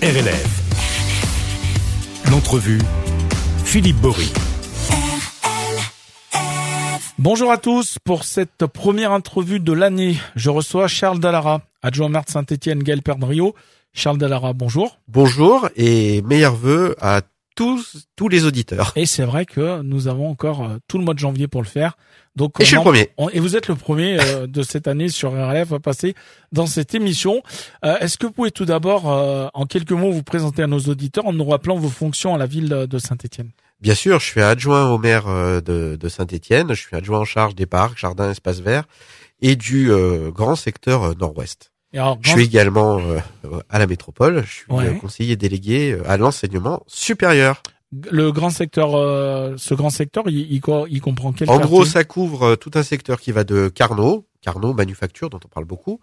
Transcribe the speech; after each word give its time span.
RLF. 0.00 0.62
L'entrevue, 2.30 2.78
Philippe 3.64 3.96
Bory. 3.96 4.32
Bonjour 7.18 7.50
à 7.50 7.58
tous. 7.58 7.98
Pour 8.04 8.22
cette 8.22 8.64
première 8.66 9.10
entrevue 9.10 9.58
de 9.58 9.72
l'année, 9.72 10.16
je 10.36 10.50
reçois 10.50 10.86
Charles 10.86 11.18
Dallara, 11.18 11.62
adjoint 11.82 12.08
maire 12.08 12.24
de 12.24 12.30
Saint-Etienne, 12.30 12.84
Gaël 12.84 13.02
Perdrio. 13.02 13.56
Charles 13.92 14.18
Dallara, 14.18 14.52
bonjour. 14.52 15.00
Bonjour 15.08 15.68
et 15.74 16.22
meilleurs 16.22 16.54
vœux 16.54 16.94
à 17.00 17.22
tous, 17.58 18.06
tous 18.14 18.28
les 18.28 18.44
auditeurs. 18.44 18.92
Et 18.94 19.04
c'est 19.04 19.24
vrai 19.24 19.44
que 19.44 19.82
nous 19.82 20.06
avons 20.06 20.30
encore 20.30 20.62
euh, 20.62 20.76
tout 20.86 20.96
le 20.96 21.04
mois 21.04 21.12
de 21.14 21.18
janvier 21.18 21.48
pour 21.48 21.60
le 21.60 21.66
faire. 21.66 21.96
Donc, 22.36 22.60
Et 22.60 22.62
je 22.62 22.68
suis 22.68 22.76
le 22.76 22.82
premier. 22.82 23.10
on- 23.18 23.28
et 23.30 23.40
vous 23.40 23.56
êtes 23.56 23.66
le 23.66 23.74
premier 23.74 24.16
euh, 24.20 24.46
de 24.46 24.62
cette 24.62 24.86
année 24.86 25.08
sur 25.08 25.32
RLF 25.32 25.72
à 25.72 25.80
passer 25.80 26.14
dans 26.52 26.66
cette 26.66 26.94
émission. 26.94 27.42
Euh, 27.84 27.98
Est-ce 27.98 28.16
que 28.16 28.26
vous 28.26 28.32
pouvez 28.32 28.52
tout 28.52 28.64
d'abord, 28.64 29.10
euh, 29.10 29.48
en 29.54 29.66
quelques 29.66 29.90
mots, 29.90 30.12
vous 30.12 30.22
présenter 30.22 30.62
à 30.62 30.68
nos 30.68 30.78
auditeurs 30.78 31.26
en 31.26 31.32
nous 31.32 31.44
rappelant 31.44 31.74
vos 31.76 31.88
fonctions 31.88 32.32
à 32.32 32.38
la 32.38 32.46
ville 32.46 32.68
de 32.88 32.98
Saint-Etienne 33.00 33.50
Bien 33.80 33.96
sûr, 33.96 34.20
je 34.20 34.26
suis 34.26 34.40
adjoint 34.40 34.88
au 34.90 34.98
maire 34.98 35.26
de, 35.26 35.96
de 36.00 36.08
Saint-Étienne. 36.08 36.68
Je 36.70 36.80
suis 36.80 36.94
adjoint 36.96 37.18
en 37.20 37.24
charge 37.24 37.54
des 37.56 37.66
parcs, 37.66 37.98
jardins, 37.98 38.30
espaces 38.30 38.60
verts 38.60 38.84
et 39.42 39.56
du 39.56 39.90
grand 40.32 40.54
secteur 40.56 41.16
nord-ouest. 41.16 41.70
Et 41.92 41.98
alors, 41.98 42.18
Je 42.20 42.30
suis 42.30 42.44
également 42.44 42.98
euh, 42.98 43.18
à 43.70 43.78
la 43.78 43.86
métropole. 43.86 44.42
Je 44.46 44.52
suis 44.52 44.64
Ouais. 44.68 44.86
euh, 44.88 44.94
conseiller 44.94 45.36
délégué 45.36 45.92
euh, 45.92 46.02
à 46.10 46.16
l'enseignement 46.18 46.82
supérieur. 46.86 47.62
le 48.10 48.30
grand 48.32 48.50
secteur, 48.50 48.94
euh, 48.94 49.54
ce 49.56 49.72
grand 49.74 49.88
secteur, 49.90 50.24
il, 50.28 50.36
il, 50.52 50.60
il 50.90 51.00
comprend 51.00 51.32
quel 51.32 51.48
En 51.48 51.54
quartier 51.58 51.66
gros, 51.70 51.84
ça 51.86 52.04
couvre 52.04 52.42
euh, 52.42 52.56
tout 52.56 52.70
un 52.74 52.82
secteur 52.82 53.18
qui 53.20 53.32
va 53.32 53.44
de 53.44 53.68
Carnot, 53.68 54.26
Carnot 54.42 54.74
manufacture 54.74 55.30
dont 55.30 55.40
on 55.42 55.48
parle 55.48 55.64
beaucoup, 55.64 55.98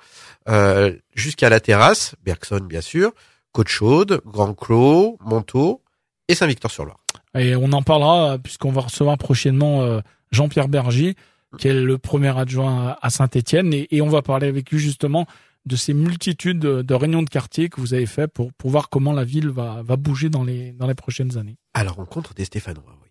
euh, 0.49 0.91
jusqu'à 1.13 1.49
la 1.49 1.59
terrasse, 1.59 2.15
Bergson 2.23 2.61
bien 2.67 2.81
sûr, 2.81 3.11
Côte-Chaude, 3.51 4.21
Grand-Clos, 4.25 5.17
Montaut 5.23 5.83
et 6.27 6.33
Saint-Victor-sur-Loire. 6.35 6.97
Et 7.37 7.55
on 7.55 7.71
en 7.73 7.83
parlera 7.83 8.37
puisqu'on 8.39 8.71
va 8.71 8.81
recevoir 8.81 9.17
prochainement 9.19 9.83
euh, 9.83 9.99
Jean-Pierre 10.31 10.67
Berger, 10.67 11.15
qui 11.59 11.67
est 11.67 11.73
le 11.73 11.97
premier 11.99 12.35
adjoint 12.37 12.87
à- 12.89 12.97
à 13.01 13.09
Saint-Étienne, 13.11 13.73
et, 13.73 13.87
et 13.91 14.01
on 14.01 14.09
va 14.09 14.21
parler 14.23 14.47
avec 14.47 14.71
lui 14.71 14.79
justement 14.79 15.27
de 15.65 15.75
ces 15.75 15.93
multitudes 15.93 16.59
de, 16.59 16.93
réunions 16.93 17.23
de 17.23 17.29
quartier 17.29 17.69
que 17.69 17.81
vous 17.81 17.93
avez 17.93 18.05
fait 18.05 18.27
pour, 18.27 18.53
pour 18.53 18.69
voir 18.69 18.89
comment 18.89 19.13
la 19.13 19.23
ville 19.23 19.49
va, 19.49 19.81
va 19.83 19.95
bouger 19.95 20.29
dans 20.29 20.43
les, 20.43 20.71
dans 20.73 20.87
les 20.87 20.93
prochaines 20.93 21.37
années. 21.37 21.57
À 21.73 21.83
la 21.83 21.91
rencontre 21.91 22.33
des 22.33 22.45
Stéphanois, 22.45 22.83
oui. 23.01 23.09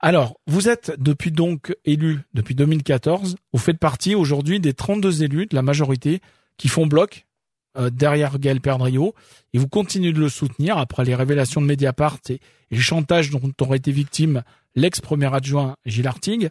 Alors, 0.00 0.38
vous 0.46 0.68
êtes 0.68 0.92
depuis 0.98 1.32
donc 1.32 1.74
élu 1.84 2.20
depuis 2.34 2.54
2014. 2.54 3.36
Vous 3.52 3.58
faites 3.58 3.78
partie 3.78 4.14
aujourd'hui 4.14 4.60
des 4.60 4.72
32 4.72 5.24
élus 5.24 5.46
de 5.46 5.56
la 5.56 5.62
majorité 5.62 6.20
qui 6.56 6.68
font 6.68 6.86
bloc 6.86 7.26
euh, 7.76 7.90
derrière 7.90 8.38
Gaël 8.38 8.60
Perdriau 8.60 9.14
et 9.52 9.58
vous 9.58 9.68
continuez 9.68 10.12
de 10.12 10.20
le 10.20 10.28
soutenir 10.28 10.78
après 10.78 11.04
les 11.04 11.14
révélations 11.14 11.60
de 11.60 11.66
Mediapart 11.66 12.18
et, 12.28 12.34
et 12.34 12.40
les 12.76 12.80
chantages 12.80 13.30
dont 13.30 13.52
aurait 13.60 13.78
été 13.78 13.90
victime 13.90 14.42
l'ex-premier 14.76 15.32
adjoint 15.34 15.76
Gilles 15.84 16.06
Artigue. 16.06 16.50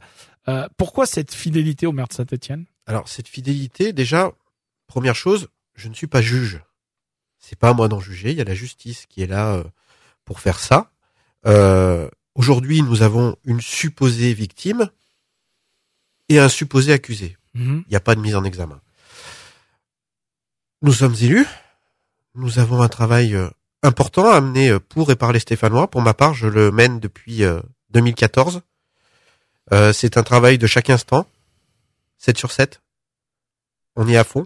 Euh, 0.50 0.68
pourquoi 0.78 1.06
cette 1.06 1.34
fidélité 1.34 1.88
au 1.88 1.92
maire 1.92 2.08
de 2.08 2.14
Saint-Etienne 2.14 2.66
Alors 2.86 3.08
cette 3.08 3.28
fidélité, 3.28 3.94
déjà, 3.94 4.32
première 4.88 5.16
chose, 5.16 5.50
je 5.76 5.90
ne 5.90 5.94
suis 5.94 6.08
pas 6.08 6.22
juge. 6.22 6.62
C'est 7.38 7.58
pas 7.58 7.70
à 7.70 7.74
moi 7.74 7.88
d'en 7.88 8.00
juger. 8.00 8.32
Il 8.32 8.38
y 8.38 8.42
a 8.42 8.46
la 8.46 8.56
justice 8.56 9.06
qui 9.06 9.22
est 9.22 9.28
là 9.28 9.54
euh, 9.54 9.64
pour 10.26 10.40
faire 10.40 10.60
ça. 10.60 10.92
Euh, 11.46 12.10
Aujourd'hui, 12.38 12.84
nous 12.84 13.02
avons 13.02 13.36
une 13.46 13.62
supposée 13.62 14.32
victime 14.32 14.92
et 16.30 16.38
un 16.38 16.50
supposé 16.50 16.94
accusé. 16.94 17.36
Il 17.56 17.84
n'y 17.90 17.96
a 17.96 18.00
pas 18.00 18.14
de 18.14 18.20
mise 18.20 18.36
en 18.36 18.44
examen. 18.44 18.80
Nous 20.84 20.94
sommes 20.94 21.16
élus. 21.20 21.48
Nous 22.36 22.60
avons 22.60 22.84
un 22.84 22.90
travail 22.90 23.34
euh, 23.34 23.50
important 23.82 24.30
à 24.30 24.40
mener 24.40 24.80
pour 24.80 25.10
et 25.12 25.16
par 25.16 25.32
les 25.32 25.40
Stéphanois. 25.40 25.90
Pour 25.90 26.04
ma 26.04 26.14
part, 26.14 26.36
je 26.36 26.46
le 26.46 26.70
mène 26.70 27.00
depuis 27.00 27.44
euh, 27.44 27.60
2014. 27.90 28.62
Euh, 29.74 29.92
c'est 29.92 30.16
un 30.18 30.24
travail 30.24 30.60
de 30.60 30.68
chaque 30.68 30.92
instant, 30.92 31.26
7 32.20 32.38
sur 32.38 32.52
7. 32.52 32.82
On 33.96 34.08
est 34.08 34.18
à 34.18 34.24
fond. 34.24 34.46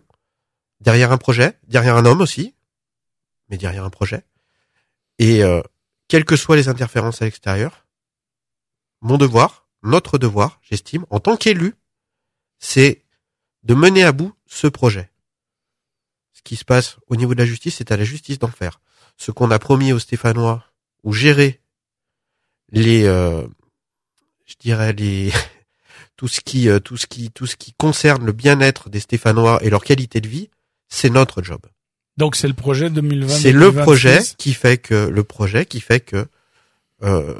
Derrière 0.81 1.11
un 1.11 1.17
projet, 1.17 1.57
derrière 1.67 1.95
un 1.95 2.05
homme 2.05 2.21
aussi, 2.21 2.55
mais 3.49 3.57
derrière 3.57 3.85
un 3.85 3.89
projet. 3.89 4.25
Et 5.19 5.43
euh, 5.43 5.61
quelles 6.07 6.25
que 6.25 6.35
soient 6.35 6.55
les 6.55 6.67
interférences 6.67 7.21
à 7.21 7.25
l'extérieur, 7.25 7.85
mon 9.01 9.17
devoir, 9.17 9.67
notre 9.83 10.17
devoir, 10.17 10.59
j'estime, 10.63 11.05
en 11.09 11.19
tant 11.19 11.37
qu'élu, 11.37 11.75
c'est 12.59 13.03
de 13.63 13.73
mener 13.75 14.03
à 14.03 14.11
bout 14.11 14.33
ce 14.47 14.67
projet. 14.67 15.11
Ce 16.33 16.41
qui 16.41 16.55
se 16.55 16.65
passe 16.65 16.97
au 17.07 17.15
niveau 17.15 17.33
de 17.35 17.39
la 17.39 17.45
justice, 17.45 17.75
c'est 17.77 17.91
à 17.91 17.97
la 17.97 18.03
justice 18.03 18.39
d'en 18.39 18.47
faire. 18.47 18.81
Ce 19.17 19.31
qu'on 19.31 19.51
a 19.51 19.59
promis 19.59 19.93
aux 19.93 19.99
Stéphanois, 19.99 20.65
ou 21.03 21.13
gérer 21.13 21.61
les, 22.69 23.05
euh, 23.05 23.45
je 24.45 24.55
dirais 24.59 24.93
les, 24.93 25.31
tout 26.15 26.27
ce 26.27 26.41
qui, 26.41 26.69
euh, 26.69 26.79
tout 26.79 26.97
ce 26.97 27.05
qui, 27.05 27.31
tout 27.31 27.45
ce 27.45 27.55
qui 27.55 27.73
concerne 27.73 28.25
le 28.25 28.31
bien-être 28.31 28.89
des 28.89 28.99
Stéphanois 28.99 29.59
et 29.63 29.69
leur 29.69 29.83
qualité 29.83 30.21
de 30.21 30.27
vie, 30.27 30.49
c'est 30.93 31.09
notre 31.09 31.41
job. 31.41 31.61
Donc 32.17 32.35
c'est 32.35 32.47
le 32.47 32.53
projet 32.53 32.89
2020. 32.89 33.29
C'est 33.29 33.51
le 33.53 33.71
projet 33.83 34.19
qui 34.37 34.53
fait 34.53 34.77
que 34.77 35.07
le 35.07 35.23
projet 35.23 35.65
qui 35.65 35.79
fait 35.79 36.01
que 36.01 36.27
euh, 37.03 37.33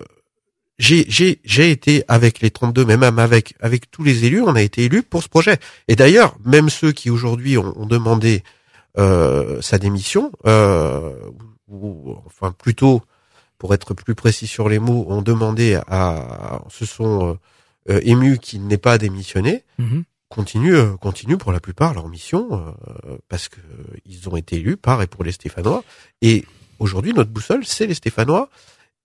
j'ai 0.80 1.06
j'ai 1.10 1.40
j'ai 1.44 1.70
été 1.70 2.04
avec 2.08 2.40
les 2.40 2.50
32 2.50 2.86
même 2.86 3.04
avec 3.20 3.54
avec 3.60 3.92
tous 3.92 4.04
les 4.04 4.26
élus, 4.26 4.42
on 4.42 4.56
a 4.56 4.62
été 4.62 4.86
élus 4.86 5.04
pour 5.04 5.22
ce 5.22 5.28
projet. 5.30 5.58
Et 5.88 5.96
d'ailleurs, 5.96 6.36
même 6.46 6.70
ceux 6.70 6.92
qui 6.94 7.10
aujourd'hui 7.12 7.58
ont, 7.58 7.74
ont 7.80 7.86
demandé 7.86 8.44
euh, 8.98 9.62
sa 9.62 9.78
démission, 9.78 10.32
euh, 10.48 11.12
ou, 11.68 11.88
ou- 12.12 12.18
enfin 12.26 12.52
plutôt 12.52 13.02
pour 13.60 13.74
être 13.76 13.94
plus 13.94 14.16
précis 14.16 14.48
sur 14.48 14.68
les 14.70 14.80
mots, 14.80 15.06
ont 15.10 15.22
demandé 15.22 15.80
à 15.88 16.62
se 16.70 16.86
sont 16.86 17.38
euh, 17.88 17.94
euh, 17.94 18.00
émus 18.04 18.40
qu'il 18.40 18.66
n'ait 18.66 18.78
pas 18.80 18.98
démissionné 18.98 19.64
Mhm. 19.78 20.04
Continuent, 20.32 20.76
euh, 20.76 20.98
continuent 20.98 21.38
pour 21.38 21.52
la 21.52 21.60
plupart 21.60 21.94
leur 21.94 22.08
mission 22.08 22.48
euh, 22.52 23.18
parce 23.28 23.50
que 23.50 23.60
euh, 23.60 23.98
ils 24.06 24.28
ont 24.30 24.36
été 24.36 24.56
élus 24.56 24.78
par 24.78 25.02
et 25.02 25.08
pour 25.08 25.24
les 25.24 25.32
Stéphanois. 25.32 25.84
Et 26.22 26.46
aujourd'hui, 26.80 27.14
notre 27.14 27.30
boussole, 27.30 27.66
c'est 27.66 27.86
les 27.86 27.94
Stéphanois 27.94 28.50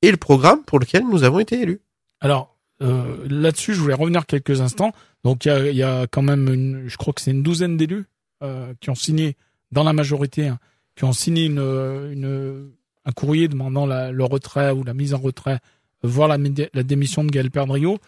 et 0.00 0.10
le 0.10 0.16
programme 0.16 0.62
pour 0.62 0.78
lequel 0.78 1.04
nous 1.06 1.24
avons 1.24 1.40
été 1.40 1.60
élus. 1.60 1.80
Alors 2.20 2.56
euh, 2.82 3.26
là-dessus, 3.28 3.74
je 3.74 3.80
voulais 3.80 3.94
revenir 3.94 4.24
quelques 4.26 4.60
instants. 4.60 4.92
Donc 5.24 5.44
il 5.44 5.48
y 5.48 5.50
a, 5.50 5.70
y 5.70 5.82
a 5.82 6.06
quand 6.06 6.22
même, 6.22 6.48
une, 6.52 6.88
je 6.88 6.96
crois 6.96 7.12
que 7.12 7.20
c'est 7.20 7.32
une 7.32 7.42
douzaine 7.42 7.76
d'élus 7.76 8.06
euh, 8.42 8.72
qui 8.80 8.90
ont 8.90 8.94
signé 8.94 9.36
dans 9.72 9.84
la 9.84 9.92
majorité, 9.92 10.48
hein, 10.48 10.58
qui 10.94 11.04
ont 11.04 11.12
signé 11.12 11.46
une, 11.46 11.58
une, 11.58 12.70
un 13.04 13.12
courrier 13.12 13.48
demandant 13.48 13.86
le 13.86 14.24
retrait 14.24 14.70
ou 14.70 14.84
la 14.84 14.94
mise 14.94 15.12
en 15.12 15.18
retrait, 15.18 15.58
euh, 16.04 16.08
voire 16.08 16.28
la, 16.28 16.36
la 16.72 16.82
démission 16.82 17.24
de 17.24 17.30
Gaël 17.30 17.50
Perdriau. 17.50 17.98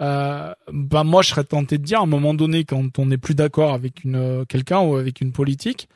Euh, 0.00 0.52
ben 0.72 1.04
moi, 1.04 1.22
je 1.22 1.30
serais 1.30 1.44
tenté 1.44 1.78
de 1.78 1.84
dire, 1.84 2.00
à 2.00 2.02
un 2.02 2.06
moment 2.06 2.34
donné, 2.34 2.64
quand 2.64 2.98
on 2.98 3.06
n'est 3.06 3.18
plus 3.18 3.34
d'accord 3.34 3.74
avec 3.74 4.04
une 4.04 4.44
quelqu'un 4.46 4.80
ou 4.80 4.96
avec 4.96 5.20
une 5.20 5.32
politique, 5.32 5.88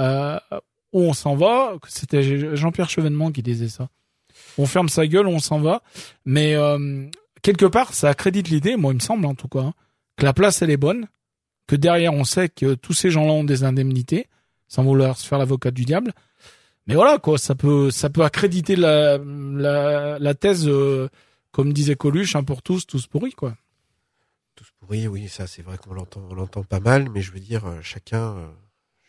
euh, 0.00 0.38
on 0.92 1.12
s'en 1.12 1.34
va. 1.34 1.74
C'était 1.88 2.56
Jean-Pierre 2.56 2.88
Chevènement 2.88 3.32
qui 3.32 3.42
disait 3.42 3.68
ça. 3.68 3.88
On 4.58 4.66
ferme 4.66 4.88
sa 4.88 5.06
gueule, 5.06 5.26
on 5.26 5.38
s'en 5.38 5.60
va. 5.60 5.82
Mais 6.24 6.54
euh, 6.54 7.06
quelque 7.42 7.66
part, 7.66 7.94
ça 7.94 8.08
accrédite 8.08 8.48
l'idée, 8.48 8.76
moi 8.76 8.92
il 8.92 8.96
me 8.96 9.00
semble 9.00 9.26
en 9.26 9.34
tout 9.34 9.48
cas, 9.48 9.60
hein, 9.60 9.74
que 10.16 10.24
la 10.24 10.32
place 10.32 10.62
elle 10.62 10.70
est 10.70 10.76
bonne, 10.76 11.08
que 11.66 11.76
derrière 11.76 12.12
on 12.14 12.24
sait 12.24 12.48
que 12.48 12.74
tous 12.74 12.92
ces 12.92 13.10
gens-là 13.10 13.32
ont 13.32 13.44
des 13.44 13.64
indemnités, 13.64 14.26
sans 14.68 14.82
vouloir 14.82 15.18
se 15.18 15.26
faire 15.26 15.38
l'avocat 15.38 15.70
du 15.70 15.84
diable. 15.84 16.12
Mais 16.86 16.94
voilà 16.94 17.18
quoi, 17.18 17.38
ça 17.38 17.54
peut 17.54 17.90
ça 17.90 18.10
peut 18.10 18.22
accréditer 18.22 18.76
la 18.76 19.18
la, 19.18 20.18
la 20.18 20.34
thèse, 20.34 20.68
euh, 20.68 21.08
comme 21.50 21.72
disait 21.72 21.96
Coluche, 21.96 22.36
un 22.36 22.44
pour 22.44 22.62
tous, 22.62 22.86
tous 22.86 23.06
pourris 23.06 23.32
quoi. 23.32 23.56
Tous 24.54 24.68
pourris, 24.80 25.08
oui, 25.08 25.28
ça 25.28 25.46
c'est 25.46 25.62
vrai 25.62 25.78
qu'on 25.78 25.94
l'entend, 25.94 26.22
on 26.30 26.34
l'entend 26.34 26.62
pas 26.62 26.80
mal, 26.80 27.08
mais 27.10 27.22
je 27.22 27.32
veux 27.32 27.40
dire, 27.40 27.64
euh, 27.66 27.80
chacun, 27.82 28.36
euh, 28.36 28.46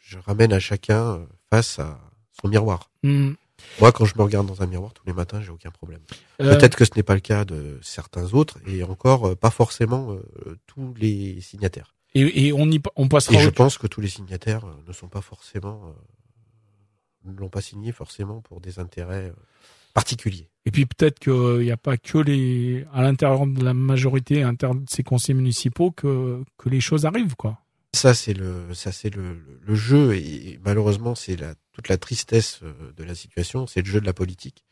je 0.04 0.18
ramène 0.18 0.54
à 0.54 0.60
chacun 0.60 1.26
face 1.50 1.80
à 1.80 2.00
son 2.42 2.48
miroir. 2.48 2.90
Hmm. 3.04 3.34
Moi, 3.80 3.92
quand 3.92 4.06
je 4.06 4.16
me 4.18 4.24
regarde 4.24 4.48
dans 4.48 4.62
un 4.62 4.68
miroir 4.68 4.94
tous 4.94 5.06
les 5.06 5.14
matins, 5.14 5.42
j'ai 5.42 5.50
aucun 5.50 5.72
problème. 5.72 6.02
Euh, 6.42 6.56
Peut-être 6.56 6.76
que 6.76 6.84
ce 6.84 6.92
n'est 6.96 7.04
pas 7.04 7.14
le 7.14 7.22
cas 7.22 7.46
de 7.46 7.80
certains 7.82 8.34
autres, 8.34 8.58
et 8.68 8.84
encore 8.84 9.36
pas 9.38 9.50
forcément 9.50 10.12
euh, 10.12 10.58
tous 10.68 10.94
les 10.98 11.40
signataires. 11.42 11.94
et, 12.16 12.48
et 12.48 12.54
on 12.54 12.70
y 12.72 12.82
on 12.96 13.08
passera. 13.08 13.36
Et 13.36 13.40
je 13.40 13.50
pense 13.50 13.78
que 13.78 13.88
tous 13.88 14.02
les 14.02 14.10
signataires 14.10 14.66
ne 14.88 14.94
sont 14.94 15.08
pas 15.08 15.22
forcément, 15.22 15.94
ne 17.26 17.38
l'ont 17.38 17.50
pas 17.50 17.62
signé 17.62 17.92
forcément 17.92 18.42
pour 18.42 18.62
des 18.62 18.80
intérêts 18.80 19.30
euh, 19.30 19.34
particuliers. 19.94 20.50
Et 20.66 20.72
puis 20.72 20.86
peut-être 20.86 21.20
qu'il 21.20 21.60
n'y 21.60 21.72
a 21.72 21.78
pas 21.78 21.98
que 21.98 22.18
les 22.18 22.86
à 22.94 23.02
l'intérieur 23.02 23.46
de 23.48 23.64
la 23.64 23.74
majorité, 23.74 24.44
à 24.44 24.48
l'intérieur 24.48 24.76
de 24.76 24.90
ces 24.90 25.04
conseils 25.04 25.36
municipaux 25.36 25.92
que 25.92 26.44
que 26.58 26.70
les 26.70 26.82
choses 26.82 27.06
arrivent 27.06 27.36
quoi. 27.36 27.60
Ça 27.94 28.14
c'est 28.14 28.34
le, 28.34 28.74
ça 28.74 28.92
c'est 28.92 29.14
le, 29.14 29.38
jeu 29.70 30.16
et 30.16 30.60
malheureusement 30.66 31.16
c'est 31.16 31.38
la 31.38 31.56
toute 31.72 31.88
la 31.88 31.98
tristesse 31.98 32.60
euh, 32.64 32.74
de 32.98 33.04
la 33.04 33.16
situation, 33.16 33.68
c'est 33.68 33.82
le 33.82 33.88
jeu 33.88 34.02
de 34.02 34.06
la 34.06 34.14
politique. 34.14 34.66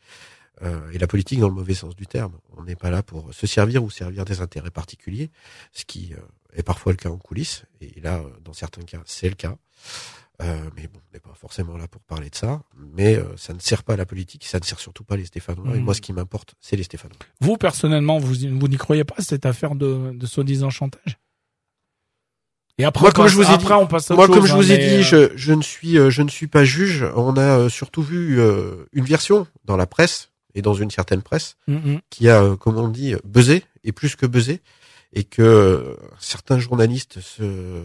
Euh, 0.62 0.90
et 0.92 0.98
la 0.98 1.06
politique 1.06 1.40
dans 1.40 1.48
le 1.48 1.54
mauvais 1.54 1.74
sens 1.74 1.96
du 1.96 2.06
terme. 2.06 2.38
On 2.56 2.62
n'est 2.64 2.76
pas 2.76 2.90
là 2.90 3.02
pour 3.02 3.34
se 3.34 3.46
servir 3.46 3.82
ou 3.82 3.90
servir 3.90 4.24
des 4.24 4.40
intérêts 4.40 4.70
particuliers, 4.70 5.30
ce 5.72 5.84
qui 5.84 6.14
euh, 6.14 6.18
est 6.54 6.62
parfois 6.62 6.92
le 6.92 6.96
cas 6.96 7.08
en 7.08 7.18
coulisses. 7.18 7.64
Et 7.80 8.00
là, 8.00 8.18
euh, 8.18 8.30
dans 8.44 8.52
certains 8.52 8.82
cas, 8.82 9.00
c'est 9.04 9.28
le 9.28 9.34
cas. 9.34 9.56
Euh, 10.42 10.68
mais 10.76 10.88
bon, 10.88 10.98
on 10.98 11.14
n'est 11.14 11.20
pas 11.20 11.32
forcément 11.34 11.76
là 11.76 11.86
pour 11.86 12.02
parler 12.02 12.28
de 12.28 12.34
ça. 12.34 12.62
Mais 12.76 13.14
euh, 13.16 13.36
ça 13.36 13.52
ne 13.54 13.60
sert 13.60 13.84
pas 13.84 13.92
à 13.92 13.96
la 13.96 14.04
politique, 14.06 14.44
ça 14.44 14.58
ne 14.58 14.64
sert 14.64 14.80
surtout 14.80 15.04
pas 15.04 15.16
les 15.16 15.26
Stéphanois. 15.26 15.74
Et 15.74 15.78
Mhm. 15.78 15.84
moi, 15.84 15.94
ce 15.94 16.00
qui 16.00 16.12
m'importe, 16.12 16.54
c'est 16.60 16.74
les 16.76 16.82
Stéphanois. 16.82 17.16
Vous, 17.40 17.56
personnellement, 17.56 18.18
vous, 18.18 18.34
vous 18.34 18.68
n'y 18.68 18.76
croyez 18.76 19.04
pas, 19.04 19.14
cette 19.20 19.46
affaire 19.46 19.76
de, 19.76 20.10
de 20.12 20.26
soi-disant 20.26 20.70
chantage? 20.70 21.18
Et 22.78 22.84
après, 22.84 23.02
Moi, 23.02 23.12
comme 23.12 23.28
je 23.28 23.36
vous 23.36 23.42
ai 23.48 23.56
dit- 23.56 23.66
on 23.72 23.86
passe 23.86 24.10
à 24.10 24.14
Moi, 24.16 24.24
autre 24.24 24.34
comme 24.34 24.46
chose, 24.46 24.62
je 24.62 24.66
vous 24.66 24.72
ai 24.72 24.78
mais, 24.78 24.96
dit, 24.96 25.02
je, 25.04 25.30
je 25.36 25.52
ne 25.52 25.62
suis, 25.62 25.96
euh, 25.96 26.10
je 26.10 26.22
ne 26.22 26.28
suis 26.28 26.48
pas 26.48 26.64
juge. 26.64 27.04
On 27.14 27.36
a 27.36 27.58
euh, 27.60 27.68
surtout 27.68 28.02
vu 28.02 28.40
euh, 28.40 28.86
une 28.92 29.04
version 29.04 29.46
dans 29.64 29.76
la 29.76 29.86
presse 29.86 30.30
et 30.56 30.62
dans 30.62 30.74
une 30.74 30.90
certaine 30.90 31.22
presse 31.22 31.56
mm, 31.68 31.74
mm. 31.74 32.00
qui 32.10 32.28
a, 32.28 32.56
comme 32.56 32.76
on 32.76 32.88
dit, 32.88 33.14
buzzé 33.24 33.62
et 33.84 33.92
plus 33.92 34.16
que 34.16 34.26
buzzé, 34.26 34.60
et 35.12 35.22
que 35.22 35.96
certains 36.18 36.58
journalistes, 36.58 37.20
se, 37.20 37.82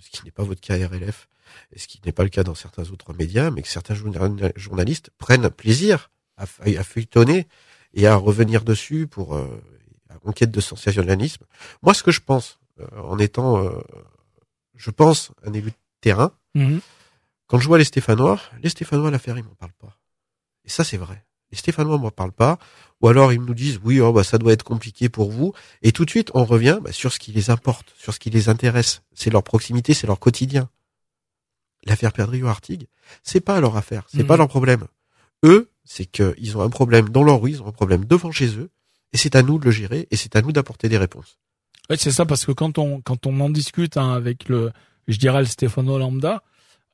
ce 0.00 0.10
qui 0.10 0.24
n'est 0.24 0.32
pas 0.32 0.42
votre 0.42 0.60
cas 0.60 0.74
RLF, 0.76 1.28
ce 1.76 1.86
qui 1.86 2.00
n'est 2.04 2.12
pas 2.12 2.22
le 2.24 2.28
cas 2.28 2.42
dans 2.42 2.54
certains 2.54 2.90
autres 2.90 3.12
médias, 3.14 3.50
mais 3.50 3.62
que 3.62 3.68
certains 3.68 3.94
journa- 3.94 4.52
journalistes 4.56 5.10
prennent 5.18 5.48
plaisir 5.50 6.10
à, 6.36 6.44
à 6.44 6.84
feuilletonner 6.84 7.46
et 7.94 8.06
à 8.06 8.14
revenir 8.16 8.62
dessus 8.64 9.06
pour 9.06 9.36
euh, 9.36 9.62
en 10.24 10.32
quête 10.32 10.50
de 10.50 10.60
sensationnalisme. 10.60 11.44
Moi, 11.82 11.94
ce 11.94 12.02
que 12.02 12.10
je 12.10 12.20
pense, 12.20 12.58
euh, 12.80 12.86
en 13.02 13.18
étant, 13.18 13.64
euh, 13.64 13.70
je 14.76 14.90
pense, 14.90 15.30
un 15.44 15.52
élu 15.52 15.70
de 15.70 15.76
terrain, 16.00 16.32
Mhm. 16.54 16.80
quand 17.46 17.58
je 17.58 17.66
vois 17.68 17.78
les 17.78 17.84
Stéphanois, 17.84 18.40
les 18.62 18.68
Stéphanois, 18.68 19.10
l'affaire, 19.10 19.36
ils 19.38 19.44
m'en 19.44 19.54
parlent 19.54 19.72
pas. 19.78 19.96
Et 20.64 20.68
ça, 20.70 20.84
c'est 20.84 20.96
vrai. 20.98 21.24
Les 21.50 21.58
Stéphanois 21.58 21.98
m'en 21.98 22.10
parlent 22.10 22.32
pas. 22.32 22.58
Ou 23.02 23.08
alors, 23.08 23.32
ils 23.32 23.40
nous 23.40 23.52
disent, 23.54 23.80
oui, 23.84 24.00
oh, 24.00 24.12
bah, 24.12 24.22
ça 24.24 24.38
doit 24.38 24.52
être 24.52 24.62
compliqué 24.62 25.08
pour 25.08 25.30
vous. 25.30 25.52
Et 25.82 25.92
tout 25.92 26.04
de 26.04 26.10
suite, 26.10 26.30
on 26.34 26.44
revient 26.44 26.78
bah, 26.80 26.92
sur 26.92 27.12
ce 27.12 27.18
qui 27.18 27.32
les 27.32 27.50
importe, 27.50 27.92
sur 27.98 28.14
ce 28.14 28.18
qui 28.20 28.30
les 28.30 28.48
intéresse. 28.48 29.02
C'est 29.12 29.28
leur 29.30 29.42
proximité, 29.42 29.92
c'est 29.92 30.06
leur 30.06 30.18
quotidien. 30.20 30.70
L'affaire 31.86 32.12
Perdriau-Artigue, 32.12 32.86
c'est 33.22 33.40
pas 33.40 33.60
leur 33.60 33.76
affaire, 33.76 34.04
c'est 34.08 34.20
Mhm. 34.22 34.26
pas 34.26 34.36
leur 34.36 34.48
problème. 34.48 34.84
Eux, 35.44 35.68
c'est 35.84 36.06
qu'ils 36.06 36.56
ont 36.56 36.60
un 36.62 36.70
problème 36.70 37.08
dans 37.08 37.24
leur 37.24 37.40
rue, 37.40 37.50
ils 37.50 37.62
ont 37.62 37.66
un 37.66 37.72
problème 37.72 38.04
devant 38.04 38.30
chez 38.30 38.46
eux. 38.58 38.70
Et 39.12 39.16
c'est 39.18 39.34
à 39.36 39.42
nous 39.42 39.58
de 39.58 39.64
le 39.64 39.70
gérer 39.72 40.06
et 40.10 40.16
c'est 40.16 40.36
à 40.36 40.42
nous 40.42 40.52
d'apporter 40.52 40.88
des 40.88 40.96
réponses. 40.96 41.38
Ouais, 41.90 41.96
c'est 41.96 42.12
ça, 42.12 42.24
parce 42.24 42.46
que 42.46 42.52
quand 42.52 42.78
on, 42.78 43.00
quand 43.00 43.26
on 43.26 43.38
en 43.40 43.50
discute 43.50 43.96
hein, 43.96 44.12
avec 44.12 44.48
le, 44.48 44.70
je 45.08 45.18
dirais 45.18 45.40
le 45.40 45.46
Stefano 45.46 45.98
Lambda, 45.98 46.42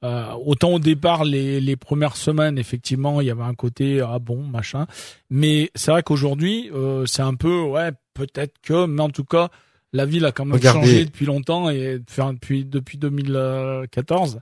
euh, 0.04 0.32
autant 0.46 0.70
au 0.70 0.78
départ, 0.78 1.24
les, 1.24 1.60
les 1.60 1.76
premières 1.76 2.16
semaines, 2.16 2.56
effectivement, 2.58 3.20
il 3.20 3.26
y 3.26 3.30
avait 3.30 3.42
un 3.42 3.54
côté, 3.54 4.00
ah 4.00 4.18
bon, 4.18 4.42
machin. 4.42 4.86
Mais 5.28 5.70
c'est 5.74 5.90
vrai 5.90 6.02
qu'aujourd'hui, 6.02 6.70
euh, 6.72 7.04
c'est 7.04 7.22
un 7.22 7.34
peu, 7.34 7.60
ouais, 7.60 7.90
peut-être 8.14 8.54
que, 8.62 8.86
mais 8.86 9.02
en 9.02 9.10
tout 9.10 9.24
cas, 9.24 9.50
la 9.92 10.06
ville 10.06 10.24
a 10.24 10.32
quand 10.32 10.44
même 10.44 10.54
Regardez. 10.54 10.80
changé 10.80 11.04
depuis 11.04 11.26
longtemps 11.26 11.68
et 11.70 12.00
enfin, 12.08 12.32
depuis, 12.32 12.64
depuis 12.64 12.96
2014. 12.98 14.40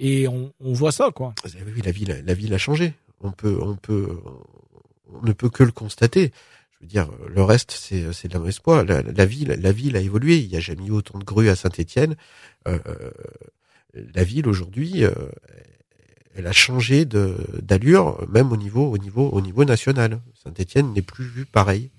Et 0.00 0.26
on, 0.26 0.52
on 0.60 0.72
voit 0.72 0.92
ça, 0.92 1.10
quoi. 1.14 1.34
Avez 1.44 1.70
vu, 1.70 1.82
la 1.82 1.92
ville, 1.92 2.22
la 2.26 2.34
ville 2.34 2.52
a 2.54 2.58
changé. 2.58 2.94
On 3.20 3.30
peut, 3.32 3.58
on 3.60 3.76
peut, 3.76 4.18
on 5.12 5.24
ne 5.24 5.32
peut 5.32 5.50
que 5.50 5.62
le 5.62 5.72
constater. 5.72 6.32
Je 6.72 6.78
veux 6.80 6.88
dire, 6.88 7.08
le 7.28 7.42
reste, 7.42 7.70
c'est, 7.70 8.10
c'est 8.12 8.26
de 8.26 8.32
la 8.32 8.40
mauvaise. 8.40 8.60
La, 9.14 9.26
ville, 9.26 9.48
la 9.48 9.72
ville 9.72 9.96
a 9.96 10.00
évolué. 10.00 10.38
Il 10.38 10.48
n'y 10.48 10.56
a 10.56 10.60
jamais 10.60 10.86
eu 10.86 10.92
autant 10.92 11.18
de 11.18 11.24
grues 11.24 11.50
à 11.50 11.54
Saint-Étienne. 11.54 12.16
Euh, 12.66 12.78
la 13.94 14.24
ville 14.24 14.48
aujourd'hui, 14.48 15.04
euh, 15.04 15.12
elle 16.34 16.46
a 16.46 16.52
changé 16.52 17.04
d'allure, 17.04 18.26
même 18.28 18.52
au 18.52 18.56
niveau, 18.56 18.90
au 18.90 18.98
niveau, 18.98 19.28
au 19.28 19.40
niveau 19.40 19.64
national. 19.64 20.20
Saint-Étienne 20.42 20.92
n'est 20.92 21.02
plus 21.02 21.26
vu 21.26 21.44
pareil, 21.44 21.90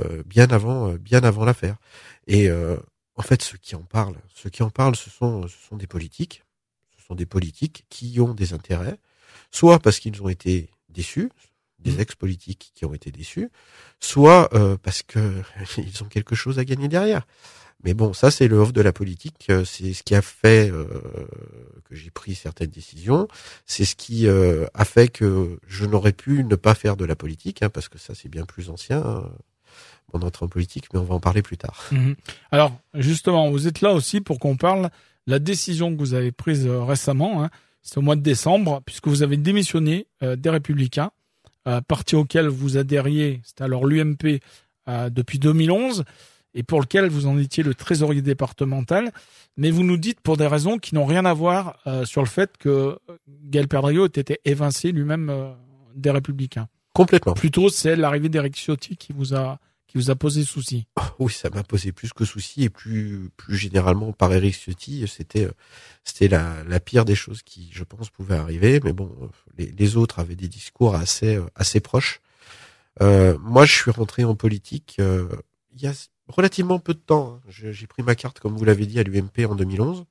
euh, 0.00 0.22
bien 0.26 0.48
avant, 0.50 0.90
euh, 0.90 0.98
bien 0.98 1.22
avant 1.24 1.44
l'affaire. 1.44 1.76
Et 2.26 2.50
euh, 2.50 2.76
en 3.16 3.22
fait, 3.22 3.42
ceux 3.42 3.58
qui 3.58 3.74
en 3.76 3.82
parlent, 3.82 4.18
ceux 4.34 4.50
qui 4.50 4.62
en 4.62 4.70
parlent, 4.70 4.96
ce 4.96 5.08
sont, 5.08 5.46
ce 5.48 5.56
sont 5.68 5.76
des 5.76 5.86
politiques. 5.86 6.42
Sont 7.10 7.16
des 7.16 7.26
politiques 7.26 7.86
qui 7.90 8.20
ont 8.20 8.34
des 8.34 8.52
intérêts, 8.52 8.96
soit 9.50 9.80
parce 9.80 9.98
qu'ils 9.98 10.22
ont 10.22 10.28
été 10.28 10.70
déçus, 10.90 11.28
des 11.80 11.90
Mhm. 11.94 12.00
ex-politiques 12.02 12.70
qui 12.72 12.84
ont 12.84 12.94
été 12.94 13.10
déçus, 13.10 13.50
soit 13.98 14.48
euh, 14.54 14.76
parce 14.80 15.02
que 15.02 15.18
ils 15.78 16.04
ont 16.04 16.06
quelque 16.06 16.36
chose 16.36 16.60
à 16.60 16.64
gagner 16.64 16.86
derrière. 16.86 17.26
Mais 17.82 17.94
bon, 17.94 18.12
ça 18.12 18.30
c'est 18.30 18.46
le 18.46 18.58
off 18.58 18.72
de 18.72 18.80
la 18.80 18.92
politique, 18.92 19.46
euh, 19.50 19.64
c'est 19.64 19.92
ce 19.92 20.04
qui 20.04 20.14
a 20.14 20.22
fait 20.22 20.70
euh, 20.70 20.84
que 21.88 21.96
j'ai 21.96 22.10
pris 22.10 22.36
certaines 22.36 22.70
décisions, 22.70 23.26
c'est 23.66 23.84
ce 23.84 23.96
qui 23.96 24.28
euh, 24.28 24.66
a 24.74 24.84
fait 24.84 25.08
que 25.08 25.58
je 25.66 25.86
n'aurais 25.86 26.12
pu 26.12 26.44
ne 26.44 26.54
pas 26.54 26.76
faire 26.76 26.96
de 26.96 27.04
la 27.04 27.16
politique, 27.16 27.60
hein, 27.62 27.70
parce 27.70 27.88
que 27.88 27.98
ça 27.98 28.14
c'est 28.14 28.28
bien 28.28 28.44
plus 28.44 28.70
ancien, 28.70 28.98
hein, 29.04 29.28
mon 30.12 30.22
entrée 30.22 30.44
en 30.44 30.48
politique, 30.48 30.86
mais 30.92 31.00
on 31.00 31.04
va 31.04 31.16
en 31.16 31.20
parler 31.20 31.42
plus 31.42 31.56
tard. 31.56 31.82
Mhm. 31.90 32.14
Alors, 32.52 32.72
justement, 32.94 33.50
vous 33.50 33.66
êtes 33.66 33.80
là 33.80 33.94
aussi 33.94 34.20
pour 34.20 34.38
qu'on 34.38 34.56
parle 34.56 34.90
la 35.26 35.38
décision 35.38 35.92
que 35.94 35.98
vous 35.98 36.14
avez 36.14 36.32
prise 36.32 36.66
euh, 36.66 36.82
récemment. 36.82 37.42
Hein, 37.42 37.50
c'est 37.82 37.98
au 37.98 38.02
mois 38.02 38.16
de 38.16 38.20
décembre, 38.20 38.82
puisque 38.84 39.08
vous 39.08 39.22
avez 39.22 39.36
démissionné 39.36 40.06
euh, 40.22 40.36
des 40.36 40.50
Républicains, 40.50 41.10
euh, 41.66 41.80
parti 41.80 42.16
auquel 42.16 42.48
vous 42.48 42.76
adhériez, 42.76 43.40
c'était 43.44 43.64
alors 43.64 43.86
l'UMP 43.86 44.40
euh, 44.88 45.10
depuis 45.10 45.38
2011, 45.38 46.04
et 46.54 46.62
pour 46.62 46.80
lequel 46.80 47.08
vous 47.08 47.26
en 47.26 47.38
étiez 47.38 47.62
le 47.62 47.74
trésorier 47.74 48.22
départemental. 48.22 49.12
Mais 49.56 49.70
vous 49.70 49.84
nous 49.84 49.96
dites 49.96 50.20
pour 50.20 50.36
des 50.36 50.46
raisons 50.46 50.78
qui 50.78 50.94
n'ont 50.94 51.04
rien 51.04 51.24
à 51.24 51.34
voir 51.34 51.78
euh, 51.86 52.04
sur 52.04 52.22
le 52.22 52.28
fait 52.28 52.56
que 52.58 52.98
Gaël 53.28 53.68
Perdriau 53.68 54.06
ait 54.06 54.20
été 54.20 54.40
évincé 54.44 54.90
lui-même 54.92 55.28
euh, 55.30 55.52
des 55.94 56.10
Républicains. 56.10 56.68
Complètement. 56.92 57.34
Plutôt, 57.34 57.68
c'est 57.68 57.94
l'arrivée 57.94 58.28
d'Éric 58.28 58.56
Ciotti 58.56 58.96
qui 58.96 59.12
vous 59.12 59.34
a 59.34 59.58
qui 59.90 59.98
vous 59.98 60.10
a 60.10 60.14
posé 60.16 60.44
souci. 60.44 60.86
Oui, 61.18 61.32
ça 61.32 61.50
m'a 61.50 61.62
posé 61.62 61.92
plus 61.92 62.12
que 62.12 62.24
souci 62.24 62.62
et 62.64 62.70
plus 62.70 63.30
plus 63.36 63.56
généralement 63.56 64.12
par 64.12 64.32
Eric 64.32 64.54
Ciotti, 64.54 65.04
c'était 65.08 65.44
euh, 65.46 65.50
c'était 66.04 66.28
la, 66.28 66.62
la 66.68 66.80
pire 66.80 67.04
des 67.04 67.14
choses 67.14 67.42
qui, 67.42 67.68
je 67.72 67.84
pense, 67.84 68.08
pouvaient 68.10 68.36
arriver. 68.36 68.80
Mais 68.84 68.92
bon, 68.92 69.10
euh, 69.22 69.26
les, 69.58 69.66
les 69.72 69.96
autres 69.96 70.18
avaient 70.20 70.36
des 70.36 70.48
discours 70.48 70.94
assez 70.94 71.36
euh, 71.36 71.44
assez 71.56 71.80
proches. 71.80 72.20
Euh, 73.02 73.36
moi, 73.40 73.64
je 73.66 73.72
suis 73.74 73.90
rentré 73.90 74.24
en 74.24 74.34
politique 74.34 74.96
euh, 75.00 75.28
il 75.74 75.82
y 75.82 75.86
a 75.86 75.92
relativement 76.28 76.78
peu 76.78 76.94
de 76.94 76.98
temps. 77.00 77.40
hein. 77.44 77.48
J'ai 77.48 77.86
pris 77.86 78.02
ma 78.02 78.14
carte, 78.14 78.40
comme 78.40 78.56
vous 78.56 78.64
l'avez 78.64 78.86
dit, 78.86 78.98
à 79.00 79.02
l'UMP 79.02 79.44
en 79.48 79.54
2011. 79.54 80.04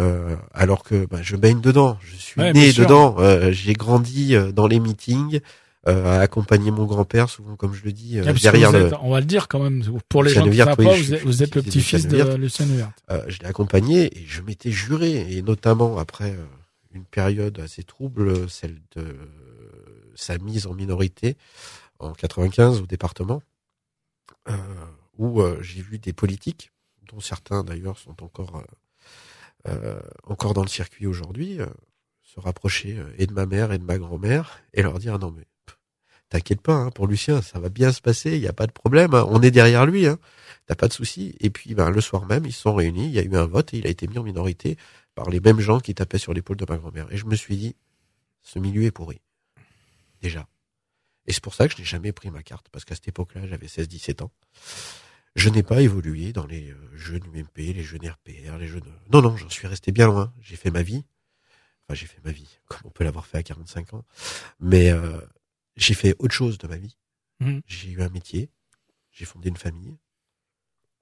Euh, 0.00 0.36
alors 0.54 0.84
que 0.84 1.04
bah, 1.04 1.18
je 1.22 1.36
baigne 1.36 1.60
dedans, 1.60 1.98
je 2.00 2.16
suis 2.16 2.40
Ouais, 2.40 2.52
né 2.54 2.72
dedans, 2.72 3.16
euh, 3.18 3.52
j'ai 3.52 3.74
grandi 3.74 4.34
dans 4.54 4.66
les 4.66 4.80
meetings, 4.80 5.40
euh, 5.88 6.04
à 6.06 6.20
accompagner 6.20 6.70
mon 6.70 6.84
grand-père, 6.84 7.28
souvent 7.28 7.56
comme 7.56 7.74
je 7.74 7.84
le 7.84 7.92
dis, 7.92 8.18
euh, 8.18 8.24
Ah, 8.26 8.32
derrière 8.32 8.72
le, 8.72 8.90
on 9.00 9.10
va 9.10 9.20
le 9.20 9.26
dire 9.26 9.48
quand 9.48 9.58
même, 9.58 9.82
pour 10.08 10.22
les 10.22 10.30
Lucien 10.30 10.44
gens 10.44 10.50
qui 10.50 10.58
ne 10.58 10.64
savent 10.64 10.76
pas, 10.76 10.94
je 10.96 11.02
vous 11.02 11.14
êtes, 11.14 11.22
vous 11.24 11.42
êtes 11.42 11.54
le 11.54 11.62
petit-fils 11.62 12.06
de 12.06 12.34
Lucien 12.36 12.66
euh, 13.10 13.24
je 13.28 13.40
l'ai 13.40 13.46
accompagné 13.46 14.16
et 14.16 14.24
je 14.26 14.42
m'étais 14.42 14.70
juré, 14.70 15.36
et 15.36 15.42
notamment 15.42 15.98
après 15.98 16.32
euh, 16.32 16.44
une 16.92 17.04
période 17.04 17.58
assez 17.58 17.82
trouble, 17.82 18.48
celle 18.48 18.76
de 18.96 19.02
euh, 19.02 19.14
sa 20.14 20.38
mise 20.38 20.66
en 20.66 20.74
minorité 20.74 21.36
en 21.98 22.12
95 22.12 22.80
au 22.80 22.86
département, 22.86 23.42
euh, 24.48 24.52
où 25.18 25.42
j'ai 25.60 25.82
vu 25.82 25.98
des 25.98 26.12
politiques, 26.12 26.70
dont 27.12 27.20
certains 27.20 27.64
d'ailleurs 27.64 27.98
sont 27.98 28.22
encore 28.22 28.62
encore 30.24 30.54
dans 30.54 30.62
le 30.62 30.68
circuit 30.68 31.06
aujourd'hui, 31.06 31.60
euh, 31.60 31.66
se 32.22 32.40
rapprocher 32.40 32.96
euh, 32.98 33.12
et 33.18 33.26
de 33.26 33.32
ma 33.32 33.46
mère 33.46 33.72
et 33.72 33.78
de 33.78 33.84
ma 33.84 33.98
grand-mère 33.98 34.60
et 34.72 34.82
leur 34.82 34.98
dire 34.98 35.18
non 35.18 35.30
mais 35.30 35.46
t'inquiète 36.32 36.60
pas 36.60 36.74
hein, 36.74 36.90
pour 36.90 37.06
Lucien, 37.06 37.42
ça 37.42 37.58
va 37.58 37.68
bien 37.68 37.92
se 37.92 38.00
passer, 38.00 38.32
il 38.32 38.40
n'y 38.40 38.48
a 38.48 38.52
pas 38.52 38.66
de 38.66 38.72
problème, 38.72 39.14
hein, 39.14 39.26
on 39.28 39.40
est 39.42 39.50
derrière 39.50 39.86
lui. 39.86 40.06
Hein 40.06 40.18
t'as 40.66 40.74
pas 40.74 40.88
de 40.88 40.92
souci. 40.92 41.34
Et 41.40 41.50
puis, 41.50 41.74
ben, 41.74 41.90
le 41.90 42.00
soir 42.00 42.26
même, 42.26 42.46
ils 42.46 42.52
se 42.52 42.62
sont 42.62 42.74
réunis, 42.74 43.06
il 43.06 43.12
y 43.12 43.18
a 43.18 43.22
eu 43.22 43.36
un 43.36 43.46
vote 43.46 43.74
et 43.74 43.78
il 43.78 43.86
a 43.86 43.90
été 43.90 44.06
mis 44.06 44.18
en 44.18 44.22
minorité 44.22 44.76
par 45.14 45.30
les 45.30 45.40
mêmes 45.40 45.60
gens 45.60 45.80
qui 45.80 45.94
tapaient 45.94 46.18
sur 46.18 46.32
l'épaule 46.32 46.56
de 46.56 46.66
ma 46.68 46.76
grand-mère. 46.76 47.12
Et 47.12 47.16
je 47.16 47.26
me 47.26 47.36
suis 47.36 47.56
dit, 47.56 47.76
ce 48.42 48.58
milieu 48.58 48.84
est 48.84 48.90
pourri. 48.90 49.20
Déjà. 50.20 50.48
Et 51.26 51.32
c'est 51.32 51.42
pour 51.42 51.54
ça 51.54 51.68
que 51.68 51.74
je 51.74 51.78
n'ai 51.78 51.84
jamais 51.84 52.12
pris 52.12 52.30
ma 52.30 52.42
carte, 52.42 52.68
parce 52.70 52.84
qu'à 52.84 52.94
cette 52.94 53.08
époque-là, 53.08 53.46
j'avais 53.46 53.66
16-17 53.66 54.22
ans. 54.22 54.30
Je 55.34 55.48
n'ai 55.48 55.62
pas 55.62 55.80
évolué 55.80 56.32
dans 56.32 56.46
les 56.46 56.70
euh, 56.70 56.76
jeunes 56.94 57.24
UMP, 57.34 57.56
les 57.56 57.82
jeunes 57.82 58.06
RPR, 58.06 58.58
les 58.58 58.66
jeunes... 58.66 58.82
Non, 59.10 59.22
non, 59.22 59.36
j'en 59.36 59.48
suis 59.48 59.66
resté 59.66 59.92
bien 59.92 60.06
loin. 60.06 60.32
J'ai 60.40 60.56
fait 60.56 60.70
ma 60.70 60.82
vie. 60.82 61.04
Enfin, 61.84 61.94
j'ai 61.94 62.06
fait 62.06 62.20
ma 62.24 62.32
vie, 62.32 62.58
comme 62.68 62.82
on 62.84 62.90
peut 62.90 63.04
l'avoir 63.04 63.26
fait 63.26 63.38
à 63.38 63.42
45 63.42 63.94
ans. 63.94 64.04
Mais 64.60 64.90
euh, 64.90 65.20
j'ai 65.76 65.94
fait 65.94 66.14
autre 66.18 66.34
chose 66.34 66.58
de 66.58 66.66
ma 66.66 66.76
vie. 66.76 66.96
Mhm. 67.40 67.62
J'ai 67.66 67.90
eu 67.90 68.02
un 68.02 68.08
métier. 68.08 68.50
J'ai 69.10 69.24
fondé 69.24 69.48
une 69.48 69.56
famille 69.56 69.96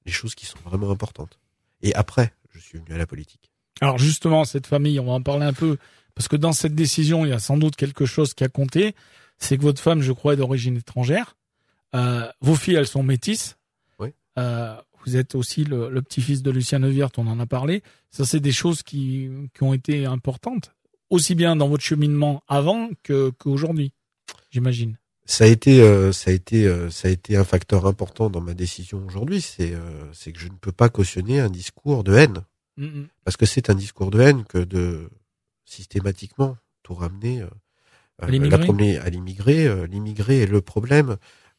les 0.06 0.12
choses 0.12 0.34
qui 0.34 0.46
sont 0.46 0.58
vraiment 0.64 0.90
importantes. 0.90 1.38
Et 1.82 1.94
après, 1.94 2.32
je 2.50 2.58
suis 2.58 2.78
venu 2.78 2.94
à 2.94 2.98
la 2.98 3.06
politique. 3.06 3.52
Alors 3.80 3.98
justement, 3.98 4.44
cette 4.44 4.66
famille, 4.66 5.00
on 5.00 5.06
va 5.06 5.12
en 5.12 5.22
parler 5.22 5.46
un 5.46 5.52
peu, 5.52 5.78
parce 6.14 6.28
que 6.28 6.36
dans 6.36 6.52
cette 6.52 6.74
décision, 6.74 7.24
il 7.24 7.30
y 7.30 7.32
a 7.32 7.38
sans 7.38 7.56
doute 7.56 7.76
quelque 7.76 8.06
chose 8.06 8.34
qui 8.34 8.44
a 8.44 8.48
compté. 8.48 8.94
C'est 9.38 9.56
que 9.56 9.62
votre 9.62 9.80
femme, 9.80 10.02
je 10.02 10.12
crois, 10.12 10.34
est 10.34 10.36
d'origine 10.36 10.76
étrangère. 10.76 11.36
Euh, 11.94 12.30
vos 12.40 12.54
filles, 12.54 12.74
elles 12.74 12.86
sont 12.86 13.02
métisses. 13.02 13.56
Oui. 13.98 14.08
Euh, 14.38 14.76
vous 15.04 15.16
êtes 15.16 15.34
aussi 15.34 15.64
le, 15.64 15.88
le 15.88 16.02
petit-fils 16.02 16.42
de 16.42 16.50
Lucien 16.50 16.78
Neuwirth, 16.78 17.18
on 17.18 17.26
en 17.26 17.40
a 17.40 17.46
parlé. 17.46 17.82
Ça, 18.10 18.26
c'est 18.26 18.40
des 18.40 18.52
choses 18.52 18.82
qui, 18.82 19.30
qui 19.54 19.62
ont 19.62 19.72
été 19.72 20.04
importantes, 20.04 20.74
aussi 21.08 21.34
bien 21.34 21.56
dans 21.56 21.68
votre 21.68 21.82
cheminement 21.82 22.42
avant 22.48 22.90
que 23.02 23.30
qu'aujourd'hui, 23.38 23.92
j'imagine. 24.50 24.96
Ça 25.26 25.44
a 25.44 25.46
été, 25.46 25.80
euh, 25.80 26.10
ça 26.12 26.30
a 26.30 26.34
été, 26.34 26.66
euh, 26.66 26.90
ça 26.90 27.06
a 27.08 27.10
été 27.10 27.36
un 27.36 27.44
facteur 27.44 27.86
important 27.86 28.30
dans 28.30 28.40
ma 28.40 28.54
décision 28.54 29.04
aujourd'hui. 29.06 29.40
C'est, 29.40 29.74
euh, 29.74 29.80
c'est 30.12 30.32
que 30.32 30.40
je 30.40 30.48
ne 30.48 30.56
peux 30.60 30.72
pas 30.72 30.88
cautionner 30.88 31.38
un 31.40 31.50
discours 31.50 32.02
de 32.02 32.14
haine, 32.14 32.42
Mhm. 32.76 33.06
parce 33.24 33.36
que 33.36 33.46
c'est 33.46 33.70
un 33.70 33.74
discours 33.74 34.10
de 34.10 34.20
haine 34.20 34.44
que 34.44 34.58
de 34.58 35.08
systématiquement 35.64 36.56
tout 36.82 36.94
ramener 36.94 37.42
euh, 37.42 37.46
À 38.20 38.26
euh, 38.26 38.30
l'immigré 38.30 38.96
à 38.98 39.08
l'immigré. 39.10 39.66
Euh, 39.66 39.86
L'immigré 39.86 40.40
est 40.42 40.46
le 40.46 40.60
problème. 40.60 41.16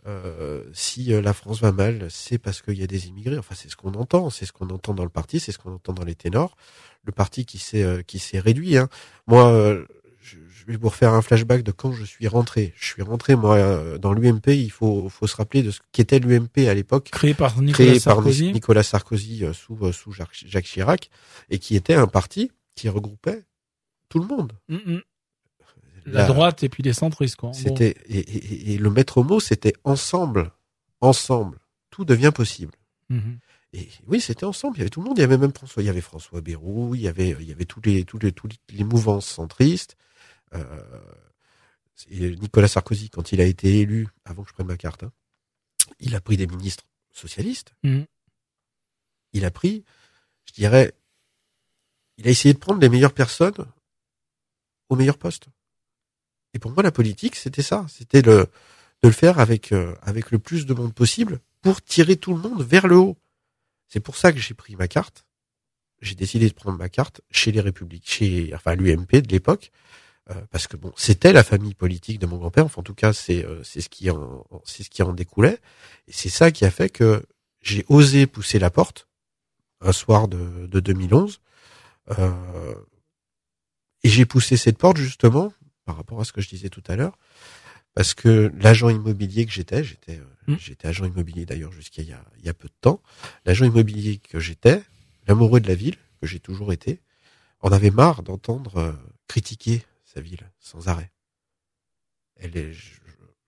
Euh, 0.08 0.64
si 0.74 1.14
euh, 1.14 1.22
la 1.22 1.34
France 1.34 1.62
va 1.62 1.72
mal, 1.72 2.08
c'est 2.10 2.40
parce 2.40 2.62
qu'il 2.64 2.78
y 2.80 2.84
a 2.84 2.88
des 2.88 3.08
immigrés. 3.08 3.38
Enfin, 3.38 3.54
c'est 3.56 3.70
ce 3.70 3.76
qu'on 3.76 3.94
entend, 3.94 4.30
c'est 4.32 4.46
ce 4.48 4.52
qu'on 4.52 4.70
entend 4.70 4.94
dans 4.96 5.04
le 5.04 5.10
parti, 5.10 5.40
c'est 5.40 5.52
ce 5.52 5.60
qu'on 5.60 5.74
entend 5.76 5.94
dans 5.94 6.04
les 6.04 6.16
ténors. 6.16 6.58
Le 7.04 7.12
parti 7.12 7.46
qui 7.46 7.58
s'est 7.60 7.84
euh, 7.84 8.02
qui 8.02 8.18
s'est 8.20 8.40
réduit. 8.40 8.78
Hein. 8.78 8.90
Moi, 9.28 9.48
euh, 9.52 9.86
je, 10.22 10.38
vais 10.68 10.78
vous 10.78 10.90
refaire 10.90 11.14
un 11.14 11.22
flashback 11.22 11.64
de 11.64 11.72
quand 11.72 11.92
je 11.92 12.04
suis 12.04 12.28
rentré. 12.28 12.74
Je 12.78 12.86
suis 12.86 13.02
rentré 13.02 13.36
moi 13.36 13.56
euh, 13.56 13.98
dans 13.98 14.14
l'UMP. 14.14 14.48
Il 14.50 14.72
faut 14.72 15.10
faut 15.10 15.28
se 15.28 15.36
rappeler 15.36 15.64
de 15.64 15.72
ce 15.72 15.80
qu'était 15.92 16.20
l'UMP 16.20 16.68
à 16.70 16.74
l'époque 16.74 17.10
Créé 17.12 17.34
par 17.34 17.60
Nicolas 17.62 17.74
créé 17.90 18.00
par 18.00 18.16
Sarkozy. 18.16 18.54
Nicolas 18.54 18.84
Sarkozy 18.84 19.44
euh, 19.46 19.54
sous, 19.54 19.78
euh, 19.82 19.92
sous 19.92 20.12
Jacques, 20.12 20.64
Chirac, 20.64 21.10
et 21.50 21.60
qui 21.60 21.76
était 21.76 21.96
un 21.96 22.08
parti 22.08 22.52
qui 22.76 22.88
regroupait 22.90 23.44
tout 24.10 24.20
le 24.20 24.28
monde. 24.28 24.54
Mm, 24.70 24.76
mm. 24.76 25.02
La, 26.08 26.26
droite 26.26 26.64
et 26.64 26.70
puis 26.70 26.82
les 26.84 26.94
centristes, 26.94 27.36
quoi. 27.36 27.54
C'était 27.54 27.96
et, 28.08 28.18
et- 28.20 28.74
et 28.74 28.78
le 28.78 28.90
maître 28.90 29.22
mot, 29.22 29.40
c'était 29.40 29.74
ensemble, 29.84 30.52
ensemble, 31.00 31.60
tout 31.92 32.06
devient 32.06 32.32
possible. 32.34 32.74
Mhm. 33.10 33.38
Et 33.74 33.90
oui, 34.08 34.20
c'était 34.20 34.44
ensemble. 34.44 34.78
Il 34.78 34.80
y 34.80 34.82
avait 34.82 34.90
tout 34.90 35.02
le 35.02 35.08
monde. 35.08 35.18
Il 35.18 35.22
y 35.22 35.24
avait 35.24 35.38
même 35.38 35.54
François. 35.54 35.82
Il 35.82 35.86
y 35.86 35.90
avait 35.90 36.02
François 36.02 36.42
Bayrou. 36.42 36.96
Il 36.96 37.02
y 37.02 37.08
avait, 37.08 37.30
il 37.40 37.48
y 37.48 37.52
avait 37.52 37.66
tous 37.66 37.82
les, 37.84 38.04
tous 38.04 38.20
les, 38.20 38.32
tous 38.32 38.50
les 38.70 38.84
mouvances 38.84 39.28
centristes. 39.28 39.96
Euh, 40.54 40.66
et 42.10 42.36
Nicolas 42.36 42.68
Sarkozy, 42.68 43.10
quand 43.10 43.32
il 43.32 43.42
a 43.42 43.46
été 43.46 43.80
élu, 43.80 44.08
avant 44.26 44.44
que 44.44 44.50
je 44.50 44.54
prenne 44.54 44.68
ma 44.68 44.78
carte, 44.78 45.04
hein, 45.04 45.12
il 46.00 46.16
a 46.16 46.22
pris 46.22 46.38
des 46.38 46.48
ministres 46.48 46.84
socialistes. 47.12 47.74
Mhm. 47.84 48.06
Il 49.34 49.46
a 49.46 49.52
pris, 49.52 49.86
je 50.46 50.54
dirais, 50.54 50.94
il 52.18 52.28
a 52.28 52.32
essayé 52.32 52.54
de 52.54 52.60
prendre 52.60 52.82
les 52.82 52.90
meilleures 52.90 53.14
personnes 53.14 53.66
au 54.90 54.96
meilleur 54.96 55.18
poste. 55.18 55.48
Et 56.54 56.60
pour 56.60 56.72
moi, 56.72 56.84
la 56.84 56.92
politique, 56.92 57.36
c'était 57.36 57.62
ça. 57.62 57.86
C'était 57.88 58.22
le, 58.22 58.50
de 59.04 59.08
le 59.08 59.12
faire 59.12 59.40
avec, 59.40 59.72
euh, 59.72 59.96
avec 60.02 60.32
le 60.32 60.40
plus 60.40 60.66
de 60.66 60.74
monde 60.74 60.94
possible 60.94 61.40
pour 61.62 61.82
tirer 61.82 62.18
tout 62.18 62.34
le 62.34 62.42
monde 62.42 62.62
vers 62.62 62.88
le 62.88 62.98
haut. 62.98 63.18
C'est 63.92 64.00
pour 64.00 64.16
ça 64.16 64.32
que 64.32 64.40
j'ai 64.40 64.54
pris 64.54 64.76
ma 64.78 64.88
carte. 64.88 65.26
J'ai 66.02 66.16
décidé 66.16 66.48
de 66.48 66.54
prendre 66.54 66.78
ma 66.78 66.90
carte 66.90 67.22
chez 67.30 67.52
les 67.52 67.62
Républiques, 67.62 68.10
chez, 68.10 68.52
enfin, 68.56 68.76
l'UMP 68.76 69.22
de 69.22 69.28
l'époque. 69.30 69.72
euh, 70.30 70.36
parce 70.52 70.68
que 70.68 70.78
bon, 70.78 70.94
c'était 70.96 71.34
la 71.34 71.44
famille 71.44 71.74
politique 71.74 72.20
de 72.20 72.26
mon 72.26 72.38
grand-père. 72.38 72.66
Enfin, 72.66 72.82
en 72.82 72.84
tout 72.84 72.94
cas, 72.96 73.12
c'est 73.14 73.44
euh, 73.46 73.64
c'est 73.64 73.82
ce 73.82 73.90
qui 73.90 74.10
en 74.10 74.46
c'est 74.66 74.84
ce 74.84 74.90
qui 74.90 75.04
en 75.04 75.14
découlait. 75.14 75.60
Et 76.08 76.14
c'est 76.14 76.30
ça 76.30 76.52
qui 76.52 76.64
a 76.66 76.72
fait 76.72 76.90
que 76.90 77.26
j'ai 77.62 77.86
osé 77.90 78.28
pousser 78.28 78.60
la 78.60 78.70
porte 78.70 79.08
un 79.82 79.92
soir 79.92 80.28
de, 80.28 80.68
de 80.68 80.80
2011. 80.80 81.42
Euh, 82.20 82.76
et 84.04 84.10
j'ai 84.10 84.26
poussé 84.26 84.58
cette 84.58 84.78
porte 84.78 84.98
justement 84.98 85.54
par 85.86 85.98
rapport 85.98 86.22
à 86.22 86.26
ce 86.26 86.32
que 86.32 86.42
je 86.42 86.50
disais 86.50 86.70
tout 86.70 86.84
à 86.88 86.96
l'heure, 86.96 87.18
parce 87.94 88.14
que 88.14 88.52
l'agent 88.60 88.90
immobilier 88.90 89.46
que 89.46 89.52
j'étais, 89.52 89.84
j'étais 89.84 90.18
euh, 90.18 90.26
Mm. 90.48 90.56
j'étais 90.58 90.88
agent 90.88 91.06
immobilier 91.06 91.46
d'ailleurs 91.46 91.72
jusqu'à 91.72 92.02
il 92.02 92.10
y 92.10 92.14
a, 92.14 92.26
il 92.40 92.46
y 92.46 92.50
a 92.50 92.54
peu 92.56 92.68
de 92.68 92.74
temps, 92.82 93.02
l'agent 93.46 93.66
immobilier 93.66 94.18
que 94.18 94.40
j'étais, 94.40 94.82
l'amoureux 95.28 95.60
de 95.60 95.68
la 95.68 95.76
ville 95.76 95.98
que 96.20 96.26
j'ai 96.26 96.40
toujours 96.40 96.74
été, 96.74 97.00
en 97.60 97.72
avait 97.72 97.92
marre 97.92 98.24
d'entendre 98.24 98.78
euh, 98.78 98.94
critiquer 99.28 99.84
sa 100.04 100.20
ville 100.20 100.50
sans 100.60 100.88
arrêt. 100.88 101.12
Elle 102.38 102.58
est, 102.58 102.74
je, 102.74 103.00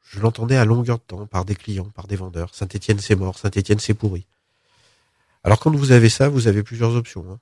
je 0.01 0.19
l'entendais 0.19 0.55
à 0.55 0.65
longueur 0.65 0.99
de 0.99 1.03
temps 1.03 1.25
par 1.25 1.45
des 1.45 1.55
clients, 1.55 1.89
par 1.89 2.05
des 2.05 2.15
vendeurs. 2.15 2.53
Saint-Étienne 2.53 2.99
c'est 2.99 3.15
mort, 3.15 3.39
Saint-Étienne 3.39 3.79
c'est 3.79 3.95
pourri. 3.95 4.27
Alors 5.43 5.59
quand 5.59 5.71
vous 5.75 5.91
avez 5.91 6.09
ça, 6.09 6.29
vous 6.29 6.47
avez 6.47 6.61
plusieurs 6.61 6.95
options. 6.95 7.25
hein. 7.31 7.39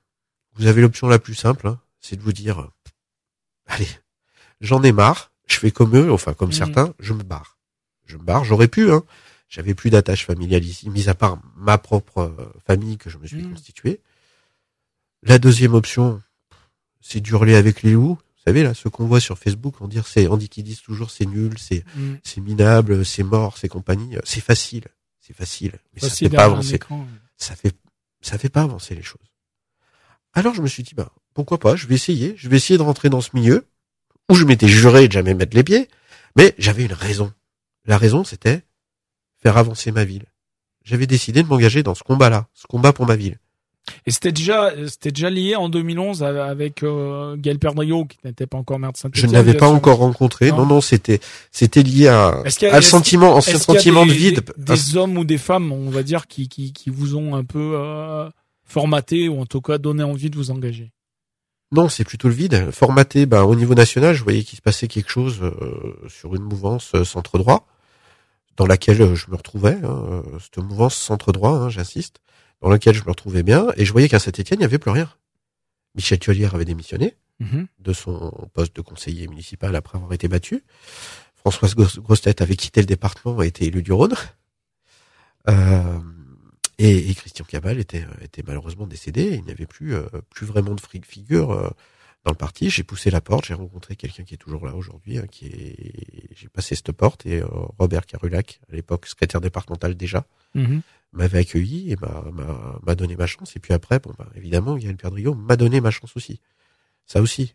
Vous 0.54 0.66
avez 0.66 0.80
l'option 0.80 1.08
la 1.08 1.18
plus 1.18 1.34
simple, 1.34 1.68
hein, 1.68 1.78
c'est 2.00 2.16
de 2.16 2.22
vous 2.22 2.32
dire, 2.32 2.60
euh, 2.60 2.70
allez, 3.66 3.88
j'en 4.60 4.82
ai 4.82 4.92
marre, 4.92 5.31
je 5.52 5.58
fais 5.58 5.70
comme 5.70 5.96
eux, 5.96 6.12
enfin 6.12 6.34
comme 6.34 6.52
certains, 6.52 6.94
je 6.98 7.12
me 7.12 7.22
barre. 7.22 7.58
Je 8.06 8.16
me 8.16 8.22
barre, 8.22 8.44
j'aurais 8.44 8.68
pu, 8.68 8.90
hein. 8.90 9.02
J'avais 9.48 9.74
plus 9.74 9.90
d'attache 9.90 10.24
familiale 10.24 10.64
ici, 10.64 10.88
mis 10.90 11.08
à 11.08 11.14
part 11.14 11.38
ma 11.56 11.76
propre 11.78 12.18
euh, 12.22 12.52
famille 12.66 12.96
que 12.96 13.10
je 13.10 13.18
me 13.18 13.26
suis 13.26 13.42
Mhm. 13.42 13.50
constituée. 13.52 14.00
La 15.22 15.38
deuxième 15.38 15.74
option, 15.74 16.20
c'est 17.00 17.20
d'hurler 17.20 17.54
avec 17.54 17.82
les 17.82 17.92
loups. 17.92 18.14
Vous 18.16 18.42
savez, 18.46 18.62
là, 18.64 18.74
ce 18.74 18.88
qu'on 18.88 19.06
voit 19.06 19.20
sur 19.20 19.38
Facebook, 19.38 19.80
on, 19.80 19.88
dire 19.88 20.06
c'est, 20.06 20.26
on 20.26 20.36
dit 20.36 20.48
qu'ils 20.48 20.64
disent 20.64 20.80
toujours 20.80 21.10
c'est 21.10 21.26
nul, 21.26 21.58
c'est, 21.58 21.84
Mm. 21.94 22.14
c'est 22.24 22.40
minable, 22.40 23.04
c'est 23.04 23.22
mort, 23.22 23.56
c'est 23.58 23.68
compagnie. 23.68 24.16
C'est 24.24 24.40
facile. 24.40 24.84
C'est 25.20 25.36
facile. 25.36 25.74
Mais 25.94 26.00
ça 26.00 26.10
fait 26.10 26.28
pas 26.30 26.44
avancer 26.44 26.74
écran. 26.74 27.06
ça 27.36 27.54
fait 27.54 27.72
ça 28.22 28.38
fait 28.38 28.48
pas 28.48 28.62
avancer 28.62 28.94
les 28.94 29.02
choses. 29.02 29.20
Alors 30.32 30.54
je 30.54 30.62
me 30.62 30.66
suis 30.66 30.82
dit 30.82 30.94
bah 30.94 31.12
pourquoi 31.34 31.58
pas, 31.58 31.76
je 31.76 31.86
vais 31.86 31.94
essayer, 31.94 32.34
je 32.36 32.48
vais 32.48 32.56
essayer 32.56 32.76
de 32.78 32.82
rentrer 32.82 33.08
dans 33.10 33.20
ce 33.20 33.30
milieu 33.34 33.66
où 34.30 34.34
je 34.34 34.44
m'étais 34.44 34.68
juré 34.68 35.08
de 35.08 35.12
jamais 35.12 35.34
mettre 35.34 35.56
les 35.56 35.64
pieds, 35.64 35.88
mais 36.36 36.54
j'avais 36.58 36.84
une 36.84 36.92
raison. 36.92 37.32
La 37.86 37.98
raison 37.98 38.24
c'était 38.24 38.62
faire 39.42 39.56
avancer 39.56 39.90
ma 39.92 40.04
ville. 40.04 40.24
J'avais 40.84 41.06
décidé 41.06 41.42
de 41.42 41.48
m'engager 41.48 41.82
dans 41.82 41.94
ce 41.94 42.02
combat-là, 42.02 42.48
ce 42.54 42.66
combat 42.66 42.92
pour 42.92 43.06
ma 43.06 43.16
ville. 43.16 43.38
Et 44.06 44.12
c'était 44.12 44.30
déjà, 44.30 44.70
c'était 44.88 45.10
déjà 45.10 45.28
lié 45.28 45.56
en 45.56 45.68
2011 45.68 46.22
avec 46.22 46.84
euh, 46.84 47.34
Gaël 47.36 47.58
Perdriau, 47.58 48.04
qui 48.04 48.16
n'était 48.24 48.46
pas 48.46 48.56
encore 48.56 48.78
maire 48.78 48.92
de 48.92 48.96
Je 48.96 49.00
Saint-Étienne. 49.02 49.30
ne 49.32 49.34
l'avais 49.36 49.54
pas 49.54 49.68
encore 49.68 49.98
rencontré. 49.98 50.50
Non. 50.50 50.58
Non 50.58 50.66
non, 50.66 50.80
c'était 50.80 51.18
c'était 51.50 51.82
lié 51.82 52.06
à, 52.06 52.42
y 52.60 52.64
a- 52.66 52.72
à 52.72 52.76
le 52.76 52.82
sentiment, 52.82 53.40
sentiment 53.40 54.06
de 54.06 54.12
des- 54.12 54.16
vide. 54.16 54.44
Des, 54.56 54.74
des 54.74 54.96
hommes 54.96 55.18
ou 55.18 55.24
des 55.24 55.38
femmes, 55.38 55.72
on 55.72 55.90
va 55.90 56.04
dire, 56.04 56.28
qui, 56.28 56.48
qui, 56.48 56.72
qui 56.72 56.90
vous 56.90 57.16
ont 57.16 57.34
un 57.34 57.42
peu 57.44 57.72
euh, 57.76 58.30
formaté 58.64 59.28
ou 59.28 59.40
en 59.40 59.46
tout 59.46 59.60
cas 59.60 59.78
donné 59.78 60.04
envie 60.04 60.30
de 60.30 60.36
vous 60.36 60.52
engager? 60.52 60.92
Non, 61.72 61.88
c'est 61.88 62.04
plutôt 62.04 62.28
le 62.28 62.34
vide. 62.34 62.70
Formaté, 62.70 63.24
ben, 63.26 63.42
au 63.44 63.54
niveau 63.54 63.74
national, 63.74 64.14
je 64.14 64.22
voyais 64.22 64.42
qu'il 64.44 64.56
se 64.58 64.62
passait 64.62 64.88
quelque 64.88 65.10
chose 65.10 65.40
euh, 65.42 65.94
sur 66.08 66.34
une 66.34 66.42
mouvance 66.42 66.92
euh, 66.94 67.04
centre 67.04 67.38
droit, 67.38 67.66
dans 68.56 68.66
laquelle 68.66 69.00
euh, 69.00 69.14
je 69.14 69.30
me 69.30 69.36
retrouvais. 69.36 69.78
Hein, 69.82 70.22
cette 70.40 70.58
mouvance 70.58 70.94
centre 70.94 71.32
droit, 71.32 71.52
hein, 71.52 71.70
j'insiste, 71.70 72.20
dans 72.60 72.68
laquelle 72.68 72.94
je 72.94 73.02
me 73.02 73.08
retrouvais 73.08 73.42
bien, 73.42 73.68
et 73.76 73.84
je 73.86 73.92
voyais 73.92 74.08
qu'à 74.08 74.18
Saint-Étienne, 74.18 74.58
il 74.58 74.62
n'y 74.62 74.66
avait 74.66 74.78
plus 74.78 74.90
rien. 74.90 75.10
Michel 75.94 76.18
Thiolière 76.18 76.54
avait 76.54 76.64
démissionné 76.66 77.16
Mhm. 77.40 77.66
de 77.80 77.92
son 77.92 78.48
poste 78.54 78.76
de 78.76 78.82
conseiller 78.82 79.26
municipal 79.26 79.74
après 79.74 79.96
avoir 79.98 80.12
été 80.12 80.28
battu. 80.28 80.62
Françoise 81.34 81.74
Gros- 81.74 82.00
Grossetête 82.00 82.40
avait 82.40 82.54
quitté 82.54 82.80
le 82.80 82.86
département 82.86 83.42
et 83.42 83.48
été 83.48 83.66
élu 83.66 83.82
du 83.82 83.92
Rhône. 83.92 84.14
Euh, 85.48 85.98
et, 86.84 87.10
et 87.10 87.14
Christian 87.14 87.44
Cabal 87.44 87.78
était, 87.78 88.02
euh, 88.04 88.24
était 88.24 88.42
malheureusement 88.46 88.86
décédé. 88.86 89.34
Il 89.34 89.44
n'y 89.44 89.50
avait 89.52 89.66
plus, 89.66 89.94
euh, 89.94 90.02
plus 90.30 90.46
vraiment 90.46 90.74
de 90.74 90.80
figure 91.04 91.50
euh, 91.52 91.68
dans 92.24 92.30
le 92.32 92.36
parti. 92.36 92.70
J'ai 92.70 92.82
poussé 92.82 93.10
la 93.10 93.20
porte. 93.20 93.46
J'ai 93.46 93.54
rencontré 93.54 93.96
quelqu'un 93.96 94.24
qui 94.24 94.34
est 94.34 94.38
toujours 94.38 94.64
là 94.66 94.74
aujourd'hui. 94.74 95.18
hein, 95.18 95.26
qui 95.30 95.46
est, 95.46 96.34
j'ai 96.34 96.48
passé 96.48 96.74
cette 96.74 96.92
porte 96.92 97.26
et 97.26 97.40
euh, 97.42 97.46
Robert 97.78 98.06
Carulac, 98.06 98.60
à 98.70 98.74
l'époque 98.76 99.06
secrétaire 99.06 99.40
départemental 99.40 99.94
déjà, 99.94 100.24
Mhm. 100.54 100.82
m'avait 101.12 101.38
accueilli 101.38 101.92
et 101.92 101.96
m'a, 101.96 102.24
m'a, 102.32 102.78
m'a 102.82 102.94
donné 102.94 103.16
ma 103.16 103.26
chance. 103.26 103.56
Et 103.56 103.58
puis 103.60 103.72
après, 103.72 103.98
bon, 103.98 104.12
bah, 104.18 104.28
évidemment, 104.34 104.76
Yann 104.76 104.96
Perdriau 104.96 105.34
m'a 105.34 105.56
donné 105.56 105.80
ma 105.80 105.90
chance 105.90 106.16
aussi. 106.16 106.40
Ça 107.06 107.20
aussi. 107.22 107.54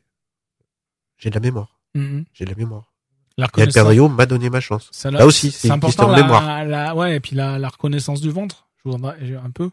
J'ai 1.18 1.30
de 1.30 1.36
la 1.36 1.42
mémoire. 1.42 1.80
Mhm. 1.96 2.26
J'ai 2.34 2.46
de 2.46 2.50
la 2.52 2.56
mémoire. 2.56 2.94
La 3.38 3.48
Yann. 3.58 3.72
Perdriau 3.72 4.10
m'a 4.10 4.26
donné 4.26 4.50
ma 4.50 4.60
chance. 4.60 4.90
Ça, 4.92 5.12
Là 5.12 5.26
aussi, 5.26 5.52
c'est 5.52 5.68
une 5.68 5.74
important, 5.76 6.06
question 6.06 6.08
de 6.08 6.18
la- 6.20 6.22
mémoire. 6.24 6.66
la- 6.66 6.96
ouais, 6.96 7.16
et 7.16 7.20
puis 7.20 7.36
la, 7.36 7.60
la 7.60 7.70
reconnaissance 7.70 8.20
du 8.22 8.32
ventre. 8.32 8.67
Je 9.22 9.36
un 9.36 9.50
peu. 9.52 9.70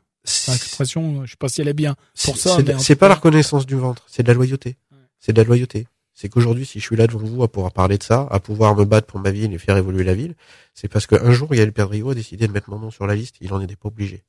L'expression, 0.49 1.25
je 1.27 1.33
sais 1.33 1.37
pas 1.37 1.49
si 1.49 1.61
elle 1.61 1.69
est 1.69 1.75
bien. 1.75 1.95
pour 2.25 2.37
c'est- 2.37 2.49
ça, 2.49 2.79
c'est- 2.79 2.97
pas 2.97 3.09
la 3.09 3.15
reconnaissance 3.17 3.67
du 3.67 3.75
ventre, 3.77 4.05
c'est 4.07 4.23
de 4.23 4.29
la 4.29 4.35
loyauté. 4.35 4.77
C'est 5.19 5.33
de 5.33 5.41
la 5.41 5.47
loyauté. 5.47 5.87
C'est 6.15 6.29
qu'aujourd'hui, 6.29 6.65
si 6.65 6.79
je 6.81 6.85
suis 6.85 6.97
là 6.97 7.07
devant 7.07 7.19
vous 7.27 7.43
à 7.43 7.49
pouvoir 7.49 7.73
parler 7.73 7.99
de 7.99 8.03
ça, 8.03 8.27
à 8.31 8.39
pouvoir 8.41 8.77
me 8.77 8.85
battre 8.85 9.07
pour 9.09 9.19
ma 9.21 9.31
ville 9.33 9.53
et 9.53 9.59
faire 9.59 9.77
évoluer 9.77 10.05
la 10.05 10.15
ville, 10.15 10.35
c'est 10.73 10.87
parce 10.89 11.07
qu'un 11.07 11.33
jour, 11.33 11.53
Yann 11.55 11.73
Perdriau 11.73 12.11
a 12.11 12.15
décidé 12.15 12.47
de 12.47 12.53
mettre 12.53 12.71
mon 12.71 12.79
nom 12.79 12.91
sur 12.91 13.07
la 13.07 13.15
liste. 13.17 13.37
Il 13.41 13.53
en 13.53 13.61
était 13.61 13.75
pas 13.77 13.89
obligé. 13.89 14.23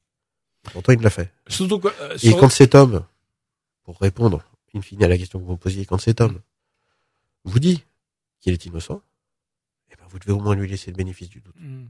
Pourtant, 0.63 0.93
il 0.93 1.01
l'a 1.01 1.09
fait. 1.11 1.31
Surtout 1.47 1.79
que, 1.79 1.89
euh, 2.01 2.17
Et 2.23 2.33
quand 2.33 2.49
cet 2.49 2.73
homme, 2.75 3.03
pour 3.83 3.99
répondre, 3.99 4.43
in 4.73 4.81
fine, 4.81 5.03
à 5.03 5.07
la 5.07 5.17
question 5.17 5.39
que 5.39 5.45
vous 5.45 5.51
me 5.51 5.57
posiez, 5.57 5.85
quand 5.85 5.99
cet 5.99 6.21
homme 6.21 6.39
vous 7.43 7.59
dit 7.59 7.83
qu'il 8.41 8.51
est 8.53 8.65
innocent, 8.65 9.01
eh 9.91 9.95
ben, 9.95 10.05
vous 10.09 10.17
devez 10.17 10.31
au 10.33 10.39
moins 10.39 10.55
lui 10.55 10.67
laisser 10.67 10.89
le 10.91 10.97
bénéfice 10.97 11.29
du 11.29 11.39
doute. 11.41 11.55
Mhm. 11.59 11.87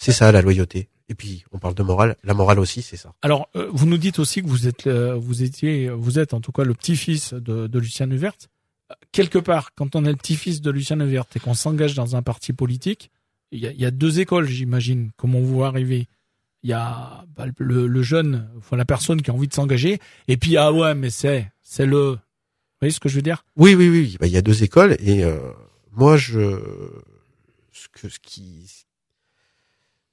C'est 0.00 0.12
ça, 0.12 0.32
la 0.32 0.40
loyauté. 0.40 0.88
Et 1.10 1.14
puis, 1.14 1.44
on 1.52 1.58
parle 1.58 1.74
de 1.74 1.82
morale. 1.82 2.16
La 2.24 2.32
morale 2.34 2.58
aussi, 2.58 2.80
c'est 2.82 2.96
ça. 2.96 3.12
Alors, 3.20 3.48
euh, 3.54 3.68
vous 3.72 3.84
nous 3.86 3.98
dites 3.98 4.18
aussi 4.18 4.42
que 4.42 4.48
vous 4.48 4.66
êtes, 4.66 4.86
euh, 4.86 5.14
vous 5.14 5.42
étiez, 5.42 5.90
vous 5.90 6.18
êtes 6.18 6.32
en 6.32 6.40
tout 6.40 6.52
cas 6.52 6.64
le 6.64 6.72
petit-fils 6.72 7.34
de, 7.34 7.66
de 7.66 7.78
Lucien 7.78 8.06
Nevert. 8.06 8.32
Euh, 8.90 8.94
Quelque 9.12 9.38
part, 9.38 9.74
quand 9.74 9.96
on 9.96 10.04
est 10.04 10.10
le 10.10 10.16
petit-fils 10.16 10.62
de 10.62 10.70
Lucien 10.70 10.96
Nevert 10.96 11.24
et 11.34 11.40
qu'on 11.40 11.52
s'engage 11.54 11.94
dans 11.94 12.16
un 12.16 12.22
parti 12.22 12.52
politique, 12.54 13.10
il 13.52 13.58
y 13.58 13.66
a, 13.66 13.72
y 13.72 13.84
a 13.84 13.90
deux 13.90 14.20
écoles, 14.20 14.46
j'imagine, 14.46 15.10
comment 15.16 15.38
on 15.38 15.42
vous 15.42 15.54
voit 15.56 15.66
arriver. 15.66 16.06
Il 16.62 16.70
y 16.70 16.72
a 16.72 17.24
bah, 17.36 17.46
le, 17.58 17.86
le 17.86 18.02
jeune, 18.02 18.48
enfin 18.56 18.76
la 18.76 18.84
personne 18.84 19.20
qui 19.20 19.30
a 19.30 19.34
envie 19.34 19.48
de 19.48 19.54
s'engager, 19.54 19.98
et 20.28 20.36
puis 20.36 20.56
ah 20.56 20.72
ouais, 20.72 20.94
mais 20.94 21.10
c'est, 21.10 21.50
c'est 21.62 21.86
le, 21.86 22.10
vous 22.12 22.18
voyez 22.80 22.92
ce 22.92 23.00
que 23.00 23.08
je 23.08 23.16
veux 23.16 23.22
dire? 23.22 23.44
Oui, 23.56 23.74
oui, 23.74 23.88
oui. 23.88 24.16
Bah, 24.20 24.26
il 24.26 24.32
y 24.32 24.36
a 24.36 24.42
deux 24.42 24.62
écoles 24.62 24.96
et 25.00 25.24
euh, 25.24 25.38
moi, 25.92 26.16
je, 26.16 26.60
ce 27.72 27.88
que 27.88 28.08
ce 28.08 28.18
qui, 28.20 28.84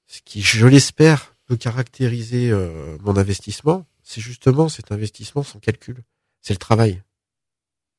ce 0.08 0.22
qui, 0.22 0.42
je 0.42 0.66
l'espère, 0.66 1.36
peut 1.46 1.58
caractériser 1.58 2.50
euh, 2.50 2.98
mon 3.02 3.18
investissement, 3.18 3.86
c'est 4.04 4.22
justement 4.22 4.70
cet 4.70 4.92
investissement 4.92 5.44
sans 5.44 5.60
calcul. 5.60 6.04
C'est 6.42 6.54
le 6.54 6.60
travail. 6.60 7.04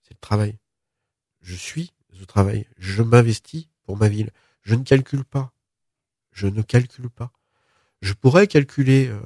C'est 0.02 0.14
le 0.14 0.20
travail. 0.20 0.58
Je 1.40 1.54
suis 1.54 1.92
au 2.20 2.24
travail. 2.24 2.66
Je 2.78 3.02
m'investis 3.02 3.68
pour 3.84 3.96
ma 3.96 4.08
ville. 4.08 4.30
Je 4.62 4.74
ne 4.74 4.82
calcule 4.82 5.24
pas. 5.24 5.52
Je 6.32 6.46
ne 6.46 6.62
calcule 6.62 7.10
pas. 7.10 7.32
Je 8.00 8.12
pourrais 8.12 8.46
calculer, 8.46 9.08
euh, 9.08 9.20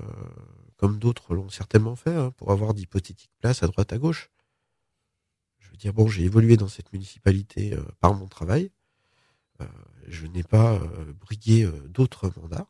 comme 0.76 0.98
d'autres 0.98 1.34
l'ont 1.34 1.50
certainement 1.50 1.96
fait, 1.96 2.14
hein, 2.14 2.30
pour 2.32 2.52
avoir 2.52 2.74
d'hypothétiques 2.74 3.32
places 3.38 3.62
à 3.62 3.66
droite 3.66 3.92
à 3.92 3.98
gauche. 3.98 4.30
Je 5.58 5.70
veux 5.70 5.76
dire, 5.76 5.92
bon, 5.92 6.08
j'ai 6.08 6.24
évolué 6.24 6.56
dans 6.56 6.68
cette 6.68 6.92
municipalité 6.92 7.74
euh, 7.74 7.82
par 8.00 8.14
mon 8.14 8.28
travail. 8.28 8.70
Euh, 9.62 9.66
je 10.09 10.26
n'ai 10.26 10.42
pas 10.42 10.81
brigué 11.21 11.71
d'autres 11.88 12.31
mandats, 12.37 12.66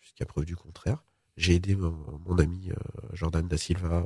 jusqu'à 0.00 0.26
preuve 0.26 0.44
du 0.44 0.56
contraire. 0.56 1.04
J'ai 1.36 1.54
aidé 1.54 1.76
mon, 1.76 2.38
ami 2.38 2.70
Jordan 3.12 3.46
da 3.46 3.56
Silva 3.56 4.04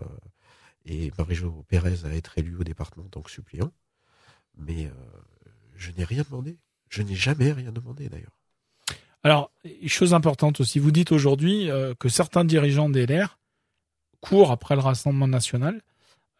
et 0.85 1.11
Marie-Jo 1.17 1.65
Pérez 1.67 2.05
à 2.05 2.15
être 2.15 2.37
élu 2.37 2.57
au 2.57 2.65
département 2.65 3.07
en 3.07 3.09
tant 3.09 3.23
que 3.23 3.31
suppléant. 3.31 3.73
Mais 4.59 4.93
je 5.77 5.91
n'ai 5.93 6.05
rien 6.05 6.23
demandé. 6.29 6.59
Je 6.91 7.03
n'ai 7.03 7.15
jamais 7.15 7.53
rien 7.53 7.73
demandé 7.73 8.11
d'ailleurs. 8.11 8.41
Alors, 9.23 9.51
chose 9.87 10.15
importante 10.15 10.61
aussi, 10.61 10.79
vous 10.79 10.91
dites 10.91 11.13
aujourd'hui 11.13 11.71
euh, 11.71 11.95
que 11.99 12.09
certains 12.09 12.45
dirigeants 12.45 12.89
des 12.89 13.07
LR 13.07 13.39
courent 14.21 14.51
après 14.51 14.75
le 14.75 14.81
Rassemblement 14.81 15.29
national 15.29 15.83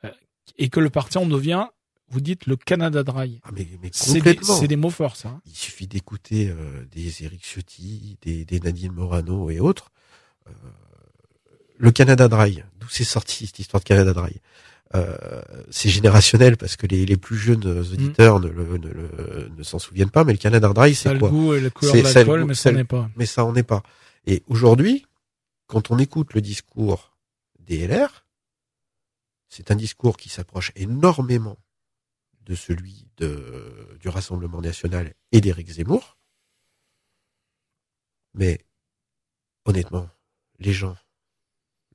euh, 0.05 0.11
et 0.57 0.71
que 0.71 0.81
le 0.81 0.89
parti 0.89 1.19
en 1.19 1.27
devient, 1.27 1.67
vous 2.11 2.21
dites, 2.21 2.47
le 2.47 2.57
Canada 2.57 3.03
Dry. 3.03 3.41
Ah 3.45 3.51
mais, 3.55 3.67
mais 3.83 3.91
complètement. 3.91 4.57
C'est 4.57 4.69
des, 4.69 4.77
mots 4.77 4.91
forts, 4.91 5.17
ça. 5.17 5.29
Hein. 5.29 5.41
Il 5.47 5.55
suffit 5.55 5.87
d'écouter 5.87 6.49
euh, 6.49 6.85
des 6.93 7.25
Éric 7.25 7.45
Ciotti, 7.45 8.17
des, 8.23 8.45
des, 8.45 8.61
Nadine 8.61 8.93
Morano 8.93 9.51
et 9.51 9.61
autres. 9.61 9.91
le 11.79 11.91
Canada 11.93 12.29
Dry, 12.29 12.63
d'où 12.81 12.89
c'est 12.89 13.05
sorti 13.05 13.47
cette 13.47 13.59
histoire 13.59 13.81
de 13.81 13.87
Canada 13.87 14.13
Dry? 14.13 14.41
Euh, 14.97 15.17
c'est 15.71 15.89
générationnel 15.89 16.57
parce 16.57 16.75
que 16.77 16.87
les, 16.89 17.07
les 17.07 17.17
plus 17.17 17.37
jeunes 17.37 17.65
auditeurs 17.65 18.41
mm. 18.41 18.45
ne, 18.45 18.49
le, 18.49 18.79
ne, 18.79 19.49
ne 19.57 19.63
s'en 19.63 19.79
souviennent 19.79 20.11
pas, 20.11 20.25
mais 20.25 20.33
le 20.33 20.39
Canada 20.39 20.69
Dry, 20.73 20.95
c'est 20.97 21.17
quoi 21.17 21.29
le 21.29 21.35
goût 21.35 21.55
et 21.55 21.61
la 21.61 21.71
couleur 21.71 21.95
de 21.95 22.01
l'alcool, 22.01 22.45
mais 22.45 22.55
ça 22.55 22.73
n'est 22.73 22.85
pas. 22.85 23.09
Mais 23.17 23.27
ça 23.27 23.45
en 23.45 23.55
est 23.55 23.63
pas. 23.63 23.83
Et 24.27 24.43
aujourd'hui, 24.49 25.07
quand 25.69 25.93
on 25.93 25.99
écoute 25.99 26.35
le 26.35 26.41
discours 26.41 27.17
des 27.61 27.87
LR, 27.87 28.27
c'est 29.49 29.71
un 29.71 29.77
discours 29.77 30.17
qui 30.17 30.29
s'approche 30.29 30.73
énormément 30.75 31.57
de 32.43 32.55
celui 32.55 33.07
de, 33.17 33.97
du 34.01 34.09
Rassemblement 34.09 34.61
national 34.61 35.15
et 35.33 35.41
d'Éric 35.41 35.71
Zemmour. 35.71 36.19
Mais 38.35 38.65
honnêtement, 39.65 40.09
les 40.59 40.73
gens, 40.73 40.97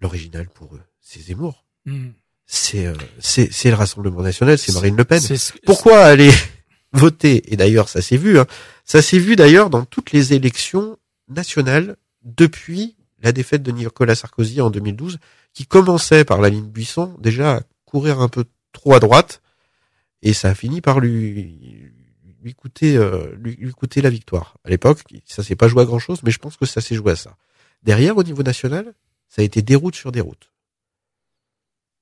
l'original 0.01 0.49
pour 0.49 0.75
eux, 0.75 0.83
c'est 0.99 1.21
Zemmour. 1.21 1.65
Mm 1.85 2.11
c'est 2.47 2.85
euh, 2.85 2.93
c'est 3.19 3.51
c'est 3.51 3.69
le 3.69 3.75
Rassemblement 3.75 4.21
national, 4.21 4.57
c'est 4.57 4.73
Marine 4.73 4.95
Le 4.95 5.03
Pen. 5.03 5.21
Pourquoi 5.65 6.03
aller 6.03 6.31
voter? 6.93 7.51
Et 7.51 7.57
d'ailleurs, 7.57 7.89
ça 7.89 8.01
s'est 8.01 8.17
vu. 8.17 8.39
Hein, 8.39 8.45
ça 8.83 9.01
s'est 9.01 9.17
vu 9.17 9.35
d'ailleurs 9.35 9.69
dans 9.69 9.85
toutes 9.85 10.11
les 10.11 10.33
élections 10.33 10.97
nationales 11.27 11.95
depuis 12.23 12.95
la 13.21 13.31
défaite 13.31 13.63
de 13.63 13.71
Nicolas 13.71 14.15
Sarkozy 14.15 14.61
en 14.61 14.69
2012, 14.69 15.17
qui 15.53 15.65
commençait 15.65 16.25
par 16.25 16.41
la 16.41 16.49
ligne 16.49 16.67
Buisson 16.67 17.15
déjà 17.19 17.57
à 17.57 17.61
courir 17.85 18.19
un 18.19 18.29
peu 18.29 18.45
trop 18.71 18.93
à 18.93 18.99
droite, 18.99 19.41
et 20.25 20.33
ça 20.33 20.49
a 20.49 20.55
fini 20.55 20.81
par 20.81 20.99
lui 20.99 21.91
lui 22.41 22.53
coûter 22.53 22.97
euh, 22.97 23.33
lui, 23.35 23.71
coûter 23.71 24.01
la 24.01 24.09
victoire. 24.09 24.57
À 24.63 24.69
l'époque, 24.69 25.01
ça 25.25 25.43
s'est 25.43 25.55
pas 25.55 25.67
joué 25.67 25.83
à 25.83 25.85
grand 25.85 25.99
chose, 25.99 26.21
mais 26.23 26.31
je 26.31 26.39
pense 26.39 26.57
que 26.57 26.65
ça 26.65 26.81
s'est 26.81 26.95
joué 26.95 27.13
à 27.13 27.15
ça. 27.15 27.37
Derrière, 27.83 28.17
au 28.17 28.23
niveau 28.23 28.43
national, 28.43 28.93
ça 29.29 29.41
a 29.41 29.45
été 29.45 29.61
déroute 29.61 29.95
sur 29.95 30.11
déroute. 30.11 30.51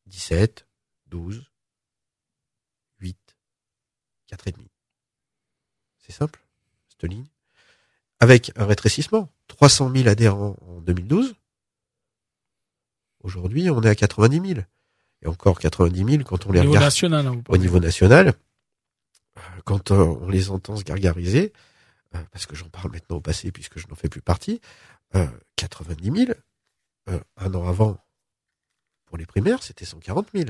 17, 0.07 0.65
12, 1.07 1.51
8, 2.99 3.17
4,5. 4.31 4.55
C'est 5.99 6.13
simple, 6.13 6.41
cette 6.89 7.09
ligne. 7.09 7.27
Avec 8.19 8.51
un 8.55 8.65
rétrécissement, 8.65 9.29
300 9.47 9.91
000 9.93 10.07
adhérents 10.07 10.55
en 10.61 10.79
2012. 10.79 11.35
Aujourd'hui, 13.19 13.69
on 13.69 13.81
est 13.81 13.89
à 13.89 13.95
90 13.95 14.53
000. 14.55 14.61
Et 15.23 15.27
encore 15.27 15.59
90 15.59 16.05
000 16.05 16.23
quand 16.23 16.45
on 16.47 16.51
les 16.51 16.59
regarde 16.59 16.83
national, 16.83 17.27
hein, 17.27 17.41
au 17.47 17.57
niveau 17.57 17.79
national. 17.79 18.33
Euh, 19.37 19.41
quand 19.63 19.91
euh, 19.91 19.95
on 20.21 20.29
les 20.29 20.49
entend 20.49 20.75
se 20.75 20.83
gargariser, 20.83 21.53
euh, 22.15 22.19
parce 22.31 22.45
que 22.45 22.55
j'en 22.55 22.67
parle 22.69 22.91
maintenant 22.91 23.17
au 23.17 23.21
passé 23.21 23.51
puisque 23.51 23.79
je 23.79 23.87
n'en 23.87 23.95
fais 23.95 24.09
plus 24.09 24.21
partie, 24.21 24.61
90 25.57 26.25
000, 26.25 26.31
un 27.37 27.53
an 27.53 27.67
avant, 27.67 27.97
pour 29.05 29.17
les 29.17 29.27
primaires, 29.27 29.61
c'était 29.61 29.85
140 29.85 30.29
000. 30.33 30.49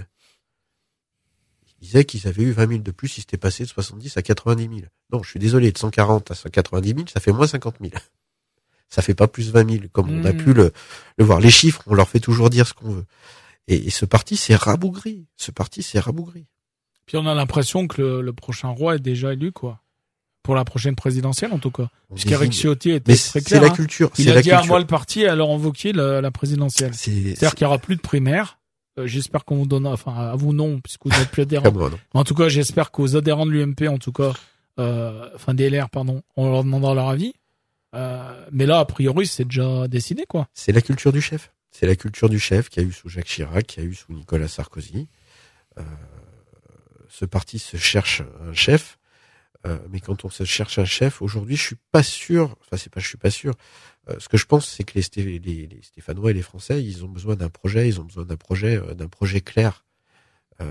Ils 1.68 1.86
disaient 1.86 2.06
qu'ils 2.06 2.30
avaient 2.30 2.44
eu 2.44 2.52
20 2.52 2.68
000 2.70 2.80
de 2.82 2.92
plus 2.92 3.10
si 3.10 3.20
c'était 3.20 3.38
passé 3.38 3.66
de 3.66 3.70
70 3.70 4.16
à 4.16 4.22
90 4.22 4.64
000. 4.64 4.88
Non, 5.12 5.22
je 5.22 5.30
suis 5.30 5.40
désolé, 5.40 5.70
de 5.74 5.78
140 5.78 6.32
à 6.32 6.36
190 6.36 6.90
000, 6.96 7.08
ça 7.14 7.20
fait 7.20 7.34
moins 7.34 7.46
50 7.46 7.76
000. 7.82 7.92
Ça 8.88 9.02
fait 9.02 9.16
pas 9.16 9.28
plus 9.28 9.52
20 9.52 9.70
000, 9.70 9.84
comme 9.92 10.10
on 10.10 10.24
a 10.24 10.32
hmm. 10.32 10.38
pu 10.38 10.54
le, 10.54 10.72
voir. 11.18 11.42
Les 11.42 11.52
chiffres, 11.52 11.84
on 11.88 11.94
leur 11.94 12.08
fait 12.08 12.22
toujours 12.22 12.50
dire 12.50 12.68
ce 12.68 12.74
qu'on 12.74 12.92
veut. 12.92 13.06
Et, 13.68 13.90
ce 13.90 14.06
parti 14.06 14.38
s'est 14.38 14.56
rabougri. 14.56 15.28
Ce 15.38 15.52
parti 15.52 15.84
s'est 15.84 16.00
rabougri. 16.00 16.46
Puis 17.06 17.18
on 17.18 17.26
a 17.28 17.34
l'impression 17.34 17.88
que 17.88 18.02
le, 18.02 18.34
prochain 18.34 18.70
roi 18.70 18.96
est 18.96 19.00
déjà 19.00 19.34
élu, 19.34 19.52
quoi 19.52 19.80
pour 20.42 20.56
la 20.56 20.66
prochaine 20.66 20.96
présidentielle 20.96 21.54
en 21.54 21.58
tout 21.58 21.72
cas. 21.72 21.88
Parce 22.10 22.26
qu'Eric 22.26 22.52
Ciotti 22.52 22.92
était 22.92 23.16
très 23.16 23.42
clair. 23.42 23.44
C'est 23.48 23.66
la 23.66 23.72
hein. 23.72 23.76
culture. 23.76 24.12
Il 24.18 24.30
a 24.30 24.34
la 24.34 24.42
dit 24.42 24.50
culture. 24.50 24.66
à 24.66 24.68
moi 24.68 24.78
le 24.78 24.86
parti, 24.86 25.26
alors 25.26 25.50
on 25.50 25.74
la, 25.94 26.20
la 26.20 26.32
présidentielle. 26.32 26.94
C'est-à-dire 26.94 27.56
qu'il 27.56 27.64
y 27.64 27.66
aura 27.66 27.78
plus 27.80 27.96
de 27.96 28.02
primaires. 28.02 28.60
Euh, 29.00 29.08
j'espère 29.08 29.46
qu'on 29.46 29.56
vous 29.56 29.66
donne, 29.66 29.88
enfin 29.88 30.14
à 30.14 30.36
vous 30.36 30.54
non, 30.54 30.80
puisque 30.80 31.06
vous 31.06 31.18
n'êtes 31.18 31.32
plus 31.32 31.42
adhérent. 31.44 31.72
en 32.14 32.24
tout 32.24 32.36
cas, 32.36 32.48
j'espère 32.50 32.92
qu'aux 32.92 33.16
adhérents 33.16 33.46
de 33.46 33.52
l'UMP, 33.52 33.88
en 33.88 33.98
tout 33.98 34.12
cas, 34.12 34.34
euh, 34.80 35.30
enfin 35.36 35.54
des 35.54 35.70
LR, 35.70 35.90
pardon, 35.90 36.22
on 36.36 36.52
leur 36.52 36.64
demandera 36.64 36.94
leur 36.94 37.10
avis. 37.10 37.34
Euh, 37.96 38.46
mais 38.52 38.66
là, 38.66 38.80
a 38.80 38.86
priori, 38.86 39.28
c'est 39.28 39.46
déjà 39.46 39.88
décidé, 39.88 40.26
quoi. 40.28 40.48
C'est 40.54 40.72
la 40.72 40.82
culture 40.82 41.12
du 41.12 41.22
chef. 41.22 41.52
C'est 41.74 41.88
la 41.88 41.96
culture 41.96 42.30
du 42.30 42.38
chef 42.38 42.70
qui 42.70 42.80
a 42.80 42.84
eu 42.84 42.92
sous 42.92 43.10
Jacques 43.10 43.26
Chirac, 43.26 43.66
qui 43.66 43.80
a 43.80 43.84
eu 43.84 43.96
sous 43.96 44.14
Nicolas 44.14 44.48
Sarkozy. 44.48 45.08
Euh, 45.80 45.84
ce 47.10 47.26
parti 47.26 47.58
se 47.58 47.78
cherche 47.78 48.22
un 48.48 48.54
chef. 48.54 49.00
Euh, 49.66 49.80
mais 49.90 50.00
quand 50.00 50.24
on 50.24 50.30
se 50.30 50.44
cherche 50.44 50.78
un 50.78 50.86
chef, 50.86 51.24
aujourd'hui, 51.24 51.56
je 51.56 51.64
suis 51.64 51.78
pas 51.92 52.04
sûr. 52.04 52.56
Enfin, 52.62 52.78
c'est 52.78 52.94
pas, 52.94 53.00
je 53.00 53.08
suis 53.08 53.18
pas 53.18 53.32
sûr. 53.32 53.56
Euh, 54.08 54.20
ce 54.20 54.30
que 54.30 54.38
je 54.38 54.46
pense, 54.46 54.70
c'est 54.70 54.84
que 54.84 54.94
les, 55.00 55.82
Stéphanois 55.82 56.30
et 56.30 56.34
les 56.36 56.44
Français, 56.44 56.84
ils 56.84 57.04
ont 57.04 57.10
besoin 57.10 57.36
d'un 57.36 57.50
projet. 57.50 57.88
Ils 57.88 58.00
ont 58.00 58.04
besoin 58.04 58.26
d'un 58.26 58.38
projet, 58.38 58.80
d'un 58.94 59.08
projet 59.08 59.42
clair. 59.42 59.84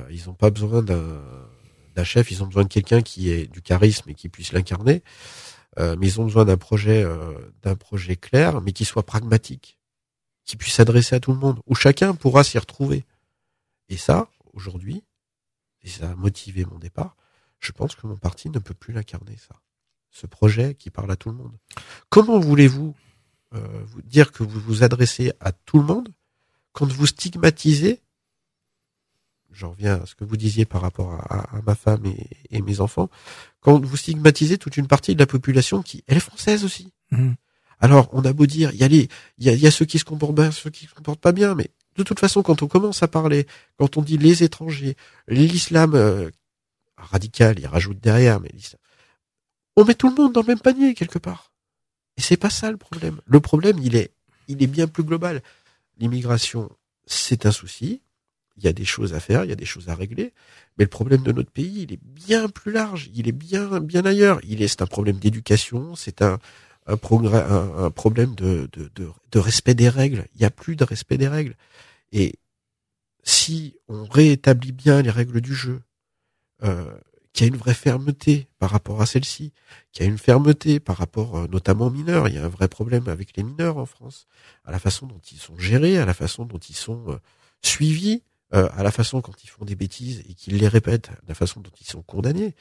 ils 0.09 0.27
n'ont 0.27 0.35
pas 0.35 0.51
besoin 0.51 0.85
d'un 0.85 2.05
chef. 2.05 2.31
Ils 2.31 2.45
ont 2.45 2.47
besoin 2.47 2.63
de 2.63 2.69
quelqu'un 2.69 3.03
qui 3.03 3.31
ait 3.31 3.49
du 3.49 3.61
charisme 3.61 4.09
et 4.09 4.15
qui 4.15 4.29
puisse 4.29 4.53
l'incarner. 4.53 5.03
mais 5.79 6.07
ils 6.07 6.21
ont 6.21 6.25
besoin 6.25 6.45
d'un 6.45 6.57
projet 6.57 7.05
clair, 8.21 8.61
mais 8.61 8.71
qui 8.71 8.85
soit 8.85 9.03
pragmatique, 9.05 9.81
qui 10.45 10.57
puisse 10.57 10.75
s'adresser 10.75 11.15
à 11.15 11.21
tout 11.21 11.33
le 11.33 11.39
monde, 11.39 11.61
où 11.67 11.75
chacun 11.75 12.15
pourra 12.15 12.45
s'y 12.45 12.59
retrouver. 12.59 13.05
Et 13.89 13.97
ça, 13.97 14.29
aujourd'hui, 14.53 15.05
et 15.83 15.89
ça 15.89 16.11
a 16.11 16.15
motivé 16.15 16.65
mon 16.65 16.79
départ, 16.79 17.17
je 17.59 17.73
pense 17.73 17.95
que 17.95 18.07
mon 18.07 18.17
parti 18.17 18.51
ne 18.51 18.59
peut 18.59 18.75
plus 18.75 18.93
l'incarner, 18.93 19.37
ça. 19.37 19.55
Ce 20.11 20.27
projet 20.27 20.75
qui 20.75 20.91
parle 20.91 21.11
à 21.11 21.17
tout 21.17 21.31
le 21.31 21.37
monde. 21.37 21.57
Comment 22.11 22.39
voulez-vous 22.39 22.95
euh, 23.55 23.85
dire 24.05 24.33
que 24.33 24.43
vous 24.43 24.61
vous 24.61 24.83
adressez 24.83 25.33
à 25.41 25.53
tout 25.53 25.79
le 25.79 25.85
monde 25.85 26.13
quand 26.73 26.91
vous 26.91 27.07
stigmatisez 27.07 28.01
J'en 29.53 29.71
reviens 29.71 30.01
à 30.03 30.07
ce 30.07 30.15
que 30.15 30.25
vous 30.25 30.39
disiez 30.39 30.65
par 30.65 30.81
rapport 30.81 31.13
à, 31.13 31.61
ma 31.67 31.75
femme 31.75 32.05
et, 32.51 32.63
mes 32.63 32.81
enfants. 32.81 33.11
Quand 33.61 33.85
vous 33.85 33.97
stigmatisez 33.99 34.57
toute 34.57 34.79
une 34.79 34.87
partie 34.87 35.15
de 35.15 35.21
la 35.21 35.27
population 35.27 35.83
qui, 35.83 36.03
elle 36.07 36.17
est 36.17 36.21
française 36.21 36.65
aussi. 36.65 36.93
Mmh. 37.11 37.33
Alors, 37.83 38.09
on 38.13 38.25
a 38.25 38.33
beau 38.33 38.47
dire, 38.47 38.71
il 38.73 38.79
y 38.79 38.85
a 38.85 38.89
les, 38.89 39.09
il 39.39 39.53
y 39.53 39.67
a, 39.67 39.71
ceux 39.73 39.85
qui 39.85 39.99
se 39.99 40.05
comportent 40.05 40.37
bien, 40.37 40.53
ceux 40.53 40.71
qui 40.71 40.87
se 40.87 40.95
comportent 40.95 41.21
pas 41.21 41.33
bien, 41.33 41.57
mais 41.57 41.69
de 41.97 42.05
toute 42.05 42.21
façon, 42.21 42.41
quand 42.45 42.63
on 42.63 42.69
commence 42.69 43.03
à 43.03 43.09
parler, 43.09 43.49
quand 43.77 43.97
on 43.97 44.03
dit 44.03 44.19
les 44.19 44.45
étrangers, 44.45 44.97
l'islam 45.27 45.95
euh, 45.97 46.31
radical, 46.97 47.59
il 47.59 47.67
rajoute 47.67 47.99
derrière, 47.99 48.39
mais 48.41 48.53
on 49.75 49.85
met 49.85 49.95
tout 49.95 50.09
le 50.09 50.15
monde 50.15 50.33
dans 50.33 50.43
le 50.43 50.47
même 50.47 50.61
panier 50.61 50.95
quelque 50.95 51.19
part. 51.19 51.51
Et 52.17 52.21
c'est 52.21 52.37
pas 52.37 52.51
ça 52.51 52.71
le 52.71 52.77
problème. 52.77 53.21
Le 53.27 53.41
problème, 53.41 53.79
il 53.83 53.97
est, 53.97 54.13
il 54.47 54.63
est 54.63 54.69
bien 54.69 54.87
plus 54.87 55.03
global. 55.03 55.43
L'immigration, 55.99 56.71
c'est 57.07 57.47
un 57.47 57.53
souci. 57.53 58.01
Il 58.59 58.65
y 58.65 58.69
a 58.69 58.73
des 58.73 58.85
choses 58.85 59.13
à 59.13 59.19
faire, 59.19 59.43
il 59.43 59.49
y 59.49 59.53
a 59.53 59.57
des 59.57 59.65
choses 59.65 59.89
à 59.89 59.97
régler. 59.97 60.33
Mais 60.79 60.85
le 60.85 60.91
problème 60.91 61.23
de 61.23 61.33
notre 61.33 61.51
pays, 61.51 61.83
il 61.83 61.93
est 61.93 62.01
bien 62.03 62.49
plus 62.49 62.71
large. 62.71 63.11
Il 63.13 63.27
est 63.27 63.33
bien, 63.33 63.81
bien 63.81 64.05
ailleurs. 64.05 64.39
Il 64.45 64.63
est, 64.63 64.69
c'est 64.69 64.83
un 64.83 64.87
problème 64.87 65.17
d'éducation. 65.17 65.97
C'est 65.97 66.23
un, 66.23 66.39
un, 66.87 66.97
problème 66.97 68.35
de, 68.35 68.69
respect 69.35 69.75
des 69.75 69.89
règles. 69.89 70.27
Il 70.35 70.41
n'y 70.41 70.47
a 70.47 70.51
plus 70.51 70.77
de 70.77 70.85
respect 70.85 71.19
des 71.19 71.29
règles. 71.29 71.57
Et 72.13 72.35
si 73.23 73.77
on 73.89 74.05
réétablit 74.05 74.73
bien 74.73 75.03
les 75.03 75.11
règles 75.11 75.41
du 75.41 75.55
jeu, 75.55 75.81
euh, 76.63 76.93
qui 77.33 77.45
a 77.45 77.47
une 77.47 77.57
vraie 77.57 77.75
fermeté 77.75 78.49
par 78.59 78.71
rapport 78.71 79.01
à 79.01 79.07
celle-ci, 79.07 79.53
qui 79.93 80.03
a 80.03 80.07
une 80.07 80.19
fermeté 80.19 80.81
par 80.81 80.97
rapport 80.97 81.37
euh, 81.37 81.47
notamment 81.49 81.87
aux 81.87 81.91
mineurs. 81.91 82.29
Il 82.29 82.35
y 82.35 82.39
a 82.39 82.45
un 82.45 82.49
vrai 82.49 82.69
problème 82.69 83.09
avec 83.09 83.37
les 83.37 83.43
mineurs 83.43 83.79
en 83.79 83.87
France, 83.87 84.27
à 84.65 84.71
la 84.71 84.79
façon 84.79 85.07
dont 85.07 85.21
ils 85.31 85.39
sont 85.39 85.59
gérés, 85.59 85.99
à 85.99 86.05
la 86.05 86.15
façon 86.15 86.45
dont 86.45 86.59
ils 86.59 86.77
sont 86.77 87.05
euh, 87.09 87.19
suivis. 87.63 88.23
euh, 88.55 88.69
à 88.77 88.83
la 88.83 88.91
façon 88.91 89.23
quand 89.23 89.45
ils 89.45 89.49
font 89.49 89.65
des 89.65 89.75
bêtises 89.75 90.23
et 90.29 90.35
qu'ils 90.35 90.59
les 90.59 90.69
répètent, 90.69 91.11
la 91.27 91.35
façon 91.35 91.61
dont 91.61 91.71
ils 91.81 91.87
sont 91.87 92.03
condamnés. 92.03 92.55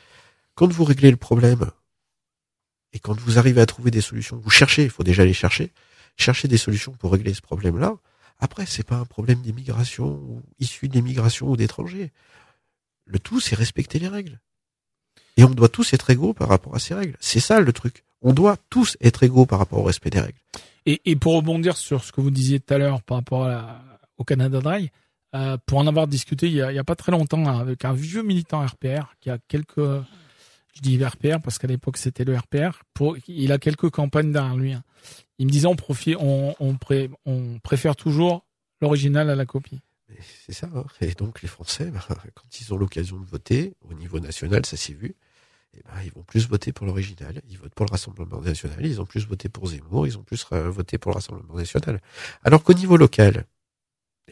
Quand 0.56 0.72
vous 0.72 0.86
réglez 0.86 1.12
le 1.12 1.18
problème 1.18 1.70
et 2.94 3.00
quand 3.00 3.20
vous 3.20 3.40
arrivez 3.40 3.62
à 3.62 3.66
trouver 3.66 3.92
des 3.92 4.02
solutions, 4.02 4.38
vous 4.38 4.50
cherchez, 4.50 4.84
il 4.84 4.90
faut 4.90 5.04
déjà 5.04 5.26
les 5.26 5.34
chercher, 5.34 5.72
chercher 6.18 6.48
des 6.48 6.58
solutions 6.58 6.92
pour 6.94 7.12
régler 7.12 7.34
ce 7.34 7.42
problème-là. 7.42 7.96
Après, 8.40 8.66
c'est 8.66 8.86
pas 8.86 8.98
un 8.98 9.06
problème 9.06 9.42
d'immigration 9.42 10.08
ou 10.08 10.42
issu 10.60 10.88
d'immigration 10.88 11.50
ou 11.50 11.56
d'étrangers. 11.56 12.12
Le 13.06 13.20
tout, 13.20 13.40
c'est 13.40 13.56
respecter 13.56 14.00
les 14.00 14.08
règles. 14.08 14.40
Et 15.38 15.44
on 15.44 15.50
doit 15.50 15.70
tous 15.70 15.94
être 15.94 16.10
égaux 16.10 16.34
par 16.34 16.50
rapport 16.50 16.76
à 16.76 16.80
ces 16.80 16.94
règles. 16.94 17.16
C'est 17.20 17.40
ça 17.40 17.62
le 17.62 17.72
truc. 17.72 18.04
On 18.22 18.34
doit 18.34 18.58
tous 18.70 18.98
être 19.02 19.24
égaux 19.24 19.46
par 19.46 19.60
rapport 19.60 19.80
au 19.80 19.84
respect 19.84 20.10
des 20.10 20.20
règles. 20.20 20.40
Et, 20.86 21.02
et 21.06 21.16
pour 21.16 21.36
rebondir 21.36 21.78
sur 21.78 22.04
ce 22.04 22.12
que 22.12 22.22
vous 22.22 22.32
disiez 22.32 22.60
tout 22.60 22.74
à 22.74 22.78
l'heure 22.78 23.02
par 23.02 23.18
rapport 23.18 23.46
à 23.46 23.84
au 24.18 24.24
Canada 24.24 24.60
Dry, 24.62 24.92
euh, 25.36 25.58
pour 25.66 25.80
en 25.80 25.88
avoir 25.88 26.08
discuté 26.08 26.48
il 26.48 26.54
y, 26.54 26.62
a, 26.62 26.72
il 26.72 26.76
y 26.76 26.80
a 26.80 26.84
pas 26.84 26.96
très 26.96 27.12
longtemps 27.12 27.46
avec 27.46 27.86
un 27.86 27.94
vieux 27.94 28.22
militant 28.22 28.66
RPR 28.66 29.16
qui 29.20 29.30
a 29.30 29.38
quelques, 29.48 29.80
je 30.74 30.82
dis 30.82 31.04
RPR 31.04 31.42
parce 31.44 31.58
qu'à 31.58 31.68
l'époque 31.68 31.98
c'était 31.98 32.24
le 32.24 32.38
RPR, 32.38 32.84
il 33.28 33.52
a 33.52 33.58
quelques 33.58 33.90
campagnes 33.90 34.32
derrière 34.32 34.56
lui. 34.56 34.74
Hein. 34.74 34.84
Il 35.40 35.48
me 35.48 35.52
disait 35.52 35.68
on, 35.68 35.76
préfère 37.64 37.96
toujours 37.96 38.46
l'original 38.82 39.30
à 39.30 39.36
la 39.36 39.46
copie. 39.46 39.80
C'est 40.46 40.54
ça. 40.54 40.70
Hein. 40.76 40.86
Et 41.02 41.14
donc 41.14 41.42
les 41.42 41.48
Français, 41.48 41.86
ben, 41.86 42.00
quand 42.36 42.60
ils 42.60 42.74
ont 42.74 42.78
l'occasion 42.78 43.18
de 43.20 43.26
voter 43.26 43.74
au 43.90 43.94
niveau 43.94 44.20
national, 44.20 44.66
ça 44.66 44.78
s'est 44.78 44.94
vu. 44.94 45.16
Et 45.74 45.82
ben, 45.84 46.02
ils 46.04 46.12
vont 46.12 46.24
plus 46.24 46.48
voter 46.48 46.74
pour 46.74 46.86
l'original. 46.86 47.42
Ils 47.50 47.58
votent 47.58 47.74
pour 47.74 47.86
le 47.86 47.92
Rassemblement 47.92 48.42
national. 48.42 48.86
Ils 48.86 49.00
ont 49.00 49.06
plus 49.06 49.26
voté 49.26 49.48
pour 49.50 49.68
Zemmour. 49.68 50.06
Ils 50.06 50.18
ont 50.18 50.24
plus 50.24 50.46
euh, 50.52 50.70
voté 50.70 50.98
pour 50.98 51.12
le 51.12 51.16
Rassemblement 51.16 51.56
national. 51.56 52.02
Alors 52.44 52.64
qu'au 52.64 52.74
niveau 52.74 52.98
local, 52.98 53.46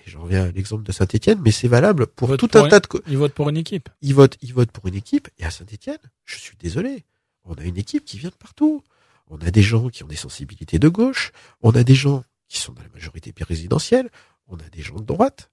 et 0.05 0.09
je 0.09 0.17
reviens 0.17 0.45
à 0.45 0.51
l'exemple 0.51 0.83
de 0.83 0.91
Saint-Etienne, 0.91 1.39
mais 1.43 1.51
c'est 1.51 1.67
valable 1.67 2.07
pour 2.07 2.35
tout 2.37 2.49
un 2.53 2.67
tas 2.67 2.79
de... 2.79 2.87
Ils 3.07 3.17
votent 3.17 3.33
pour 3.33 3.49
une 3.49 3.57
équipe. 3.57 3.89
Ils 4.01 4.15
votent, 4.15 4.37
ils 4.41 4.53
votent 4.53 4.71
pour 4.71 4.87
une 4.87 4.95
équipe. 4.95 5.27
Et 5.37 5.45
à 5.45 5.51
Saint-Etienne, 5.51 5.99
je 6.25 6.37
suis 6.37 6.57
désolé, 6.57 7.05
on 7.43 7.53
a 7.55 7.63
une 7.63 7.77
équipe 7.77 8.05
qui 8.05 8.17
vient 8.17 8.29
de 8.29 8.35
partout. 8.35 8.83
On 9.27 9.37
a 9.39 9.51
des 9.51 9.61
gens 9.61 9.89
qui 9.89 10.03
ont 10.03 10.07
des 10.07 10.15
sensibilités 10.15 10.79
de 10.79 10.87
gauche. 10.87 11.31
On 11.61 11.71
a 11.71 11.83
des 11.83 11.95
gens 11.95 12.23
qui 12.47 12.59
sont 12.59 12.73
dans 12.73 12.81
la 12.81 12.89
majorité 12.89 13.31
présidentielle. 13.31 14.09
On 14.47 14.57
a 14.57 14.69
des 14.71 14.81
gens 14.81 14.95
de 14.95 15.05
droite. 15.05 15.51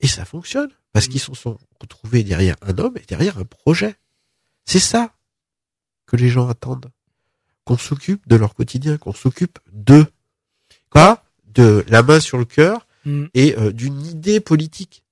Et 0.00 0.06
ça 0.06 0.24
fonctionne. 0.24 0.70
Parce 0.92 1.08
qu'ils 1.08 1.20
se 1.20 1.34
sont 1.34 1.58
retrouvés 1.80 2.22
derrière 2.22 2.56
un 2.62 2.78
homme 2.78 2.96
et 2.96 3.04
derrière 3.06 3.38
un 3.38 3.44
projet. 3.44 3.96
C'est 4.64 4.80
ça 4.80 5.14
que 6.06 6.16
les 6.16 6.28
gens 6.28 6.48
attendent. 6.48 6.90
Qu'on 7.64 7.78
s'occupe 7.78 8.28
de 8.28 8.36
leur 8.36 8.54
quotidien, 8.54 8.98
qu'on 8.98 9.14
s'occupe 9.14 9.58
d'eux. 9.72 10.06
Pas 10.90 11.24
de 11.46 11.84
la 11.88 12.02
main 12.02 12.20
sur 12.20 12.38
le 12.38 12.44
cœur 12.44 12.86
mm. 13.04 13.26
et 13.34 13.56
euh, 13.58 13.72
d'une 13.72 14.04
idée 14.06 14.40
politique. 14.40 15.04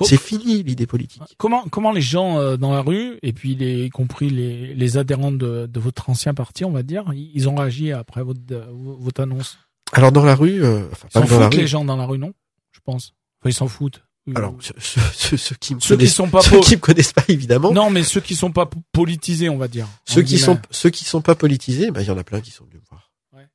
C'est 0.00 0.20
fini 0.20 0.62
l'idée 0.62 0.86
politique. 0.86 1.22
Comment 1.36 1.64
comment 1.68 1.92
les 1.92 2.00
gens 2.00 2.38
euh, 2.38 2.56
dans 2.56 2.72
la 2.72 2.80
rue 2.80 3.18
et 3.22 3.32
puis 3.32 3.54
les 3.54 3.84
y 3.84 3.90
compris 3.90 4.30
les, 4.30 4.74
les 4.74 4.96
adhérents 4.96 5.32
de, 5.32 5.66
de 5.66 5.80
votre 5.80 6.08
ancien 6.08 6.32
parti, 6.32 6.64
on 6.64 6.70
va 6.70 6.82
dire, 6.82 7.12
ils 7.14 7.48
ont 7.48 7.54
réagi 7.54 7.92
après 7.92 8.22
votre 8.22 8.40
votre 8.70 9.22
annonce? 9.22 9.58
Alors 9.92 10.10
dans 10.10 10.24
la 10.24 10.34
rue, 10.34 10.64
euh, 10.64 10.88
enfin, 10.90 11.08
ils 11.08 11.12
s'en 11.12 11.26
foutent 11.26 11.54
les 11.54 11.66
gens 11.66 11.84
dans 11.84 11.96
la 11.96 12.06
rue, 12.06 12.18
non? 12.18 12.32
Je 12.72 12.80
pense. 12.82 13.12
Enfin, 13.40 13.50
ils 13.50 13.54
s'en 13.54 13.68
foutent. 13.68 14.02
Alors 14.34 14.54
ceux, 14.60 14.74
ceux, 14.80 15.36
ceux, 15.36 15.56
qui 15.56 15.74
me 15.74 15.80
ceux 15.80 15.96
qui 15.96 16.08
sont 16.08 16.30
pas 16.30 16.40
ceux 16.42 16.60
qui 16.60 16.76
me 16.76 16.80
connaissent 16.80 17.12
pas 17.12 17.24
évidemment. 17.28 17.72
Non, 17.72 17.90
mais 17.90 18.02
ceux 18.02 18.20
qui 18.20 18.36
sont 18.36 18.52
pas 18.52 18.70
politisés, 18.92 19.48
on 19.48 19.58
va 19.58 19.68
dire. 19.68 19.88
Ceux 20.04 20.22
qui 20.22 20.38
sont 20.38 20.58
ceux 20.70 20.90
qui 20.90 21.04
sont 21.04 21.22
pas 21.22 21.34
politisés, 21.34 21.90
ben 21.90 22.00
il 22.00 22.06
y 22.06 22.10
en 22.10 22.18
a 22.18 22.24
plein 22.24 22.40
qui 22.40 22.52
sont 22.52 22.64
venus 22.64 22.80
me 22.80 22.86
voir. 22.88 23.10
Ouais. 23.32 23.48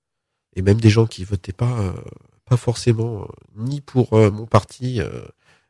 Et 0.55 0.61
même 0.61 0.79
des 0.79 0.89
gens 0.89 1.07
qui 1.07 1.23
votaient 1.23 1.53
pas 1.53 1.79
euh, 1.79 1.93
pas 2.47 2.57
forcément 2.57 3.23
euh, 3.23 3.27
ni 3.55 3.81
pour 3.81 4.13
euh, 4.13 4.31
mon 4.31 4.45
parti 4.45 4.99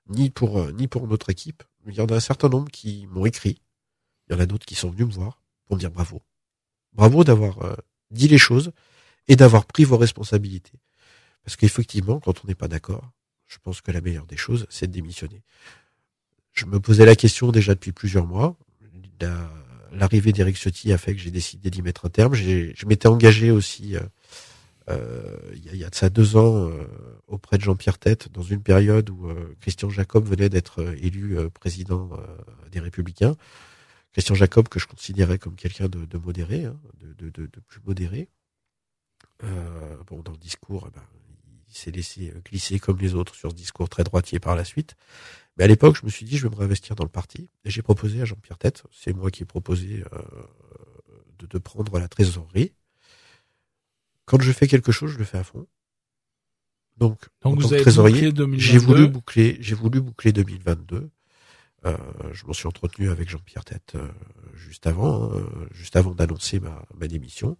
ni 0.09 0.29
pour 0.29 0.71
ni 0.71 0.87
pour 0.87 1.07
notre 1.07 1.29
équipe. 1.29 1.63
Il 1.85 1.93
y 1.93 2.01
en 2.01 2.05
a 2.05 2.15
un 2.15 2.21
certain 2.21 2.49
nombre 2.49 2.71
qui 2.71 3.07
m'ont 3.07 3.25
écrit. 3.25 3.61
Il 4.27 4.33
y 4.33 4.37
en 4.37 4.39
a 4.39 4.45
d'autres 4.45 4.65
qui 4.65 4.75
sont 4.75 4.89
venus 4.89 5.07
me 5.07 5.11
voir 5.11 5.41
pour 5.65 5.75
me 5.75 5.79
dire 5.79 5.91
bravo. 5.91 6.21
Bravo 6.93 7.23
d'avoir 7.23 7.77
dit 8.11 8.27
les 8.27 8.37
choses 8.37 8.71
et 9.27 9.35
d'avoir 9.35 9.65
pris 9.65 9.83
vos 9.83 9.97
responsabilités. 9.97 10.79
Parce 11.43 11.55
qu'effectivement, 11.57 12.19
quand 12.19 12.43
on 12.43 12.47
n'est 12.47 12.55
pas 12.55 12.67
d'accord, 12.67 13.11
je 13.47 13.57
pense 13.61 13.81
que 13.81 13.91
la 13.91 14.01
meilleure 14.01 14.25
des 14.25 14.37
choses, 14.37 14.65
c'est 14.69 14.87
de 14.87 14.91
démissionner. 14.93 15.43
Je 16.53 16.65
me 16.65 16.79
posais 16.79 17.05
la 17.05 17.15
question 17.15 17.51
déjà 17.51 17.73
depuis 17.73 17.91
plusieurs 17.91 18.25
mois. 18.25 18.57
L'arrivée 19.91 20.33
d'Eric 20.33 20.57
Ciotti 20.57 20.91
a 20.91 20.97
fait 20.97 21.15
que 21.15 21.21
j'ai 21.21 21.31
décidé 21.31 21.69
d'y 21.69 21.81
mettre 21.81 22.05
un 22.05 22.09
terme. 22.09 22.33
Je 22.33 22.85
m'étais 22.85 23.07
engagé 23.07 23.51
aussi 23.51 23.95
euh, 23.95 24.01
euh, 24.01 24.05
il, 24.89 25.76
y 25.76 25.84
a, 25.84 25.89
de 25.89 25.95
ça 25.95 26.10
deux 26.10 26.38
ans 26.38 26.69
euh, 26.69 26.88
auprès 27.28 27.58
de 27.58 27.63
Jean-Pierre 27.63 27.97
Tête 27.97 28.32
dans 28.32 28.43
une 28.43 28.62
période 28.62 29.10
où 29.10 29.28
euh, 29.28 29.56
Christian 29.60 29.89
Jacob 29.89 30.26
venait 30.26 30.50
d'être 30.50 30.82
euh, 30.82 30.95
élu 31.02 31.38
président 31.52 32.10
des 32.71 32.80
Républicains. 32.80 33.36
Christian 34.13 34.36
Jacob 34.36 34.69
que 34.69 34.80
je 34.80 34.88
considérais 34.88 35.38
comme 35.38 35.56
quelqu'un 35.56 35.88
de, 35.88 36.06
de, 36.06 36.17
modéré, 36.17 36.65
hein, 36.65 36.80
de, 37.00 37.30
de, 37.30 37.45
de, 37.45 37.60
plus 37.67 37.82
modéré. 37.86 38.30
bon, 39.41 40.21
dans 40.23 40.32
le 40.32 40.38
discours, 40.38 40.88
eh 40.88 40.95
ben, 40.95 41.06
il 41.69 41.76
s'est 41.76 41.91
laissé 41.91 42.34
glisser 42.45 42.80
comme 42.80 42.97
les 42.97 43.13
autres 43.13 43.36
sur 43.36 43.52
ce 43.52 43.56
discours 43.56 43.89
très 43.89 44.04
droitier 44.04 44.39
par 44.39 44.56
la 44.56 44.63
suite. 44.63 44.95
Mais 45.58 45.63
à 45.63 45.67
l'époque, 45.67 45.97
je 46.00 46.06
me 46.06 46.12
suis 46.12 46.26
dit, 46.26 46.38
je 46.38 46.47
vais 46.47 46.54
me 46.54 46.60
réinvestir 46.60 46.95
dans 46.95 47.04
le 47.04 47.10
parti. 47.10 47.50
Et 47.65 47.69
j'ai 47.69 47.82
proposé 47.82 48.21
à 48.21 48.26
Jean-Pierre 48.26 48.58
Tête, 48.58 48.84
c'est 48.91 49.13
moi 49.13 49.32
qui 49.32 49.43
ai 49.43 49.45
proposé 49.45 50.04
euh, 50.13 50.21
de, 51.39 51.47
de, 51.47 51.58
prendre 51.58 51.97
la 52.00 52.08
trésorerie. 52.08 52.73
Quand 54.27 54.39
je 54.41 54.51
fais 54.51 54.67
quelque 54.67 54.91
chose, 54.91 55.11
je 55.11 55.17
le 55.17 55.25
fais 55.25 55.39
à 55.39 55.43
fond. 55.43 55.65
Donc, 56.97 57.29
Donc 57.41 57.59
vous 57.59 57.73
avez 57.73 57.81
trésorier, 57.81 58.33
j'ai 58.53 58.77
voulu 58.77 59.07
boucler, 59.07 59.57
j'ai 59.59 59.75
voulu 59.75 60.01
boucler 60.01 60.31
2022. 60.33 61.09
Euh, 61.85 61.97
je 62.33 62.45
m'en 62.45 62.53
suis 62.53 62.67
entretenu 62.67 63.09
avec 63.09 63.29
Jean-Pierre 63.29 63.63
Tête 63.63 63.93
euh, 63.95 64.07
juste 64.55 64.87
avant, 64.87 65.31
hein, 65.31 65.45
juste 65.71 65.95
avant 65.95 66.15
d'annoncer 66.15 66.59
ma, 66.59 66.83
ma 66.99 67.07
démission 67.07 67.55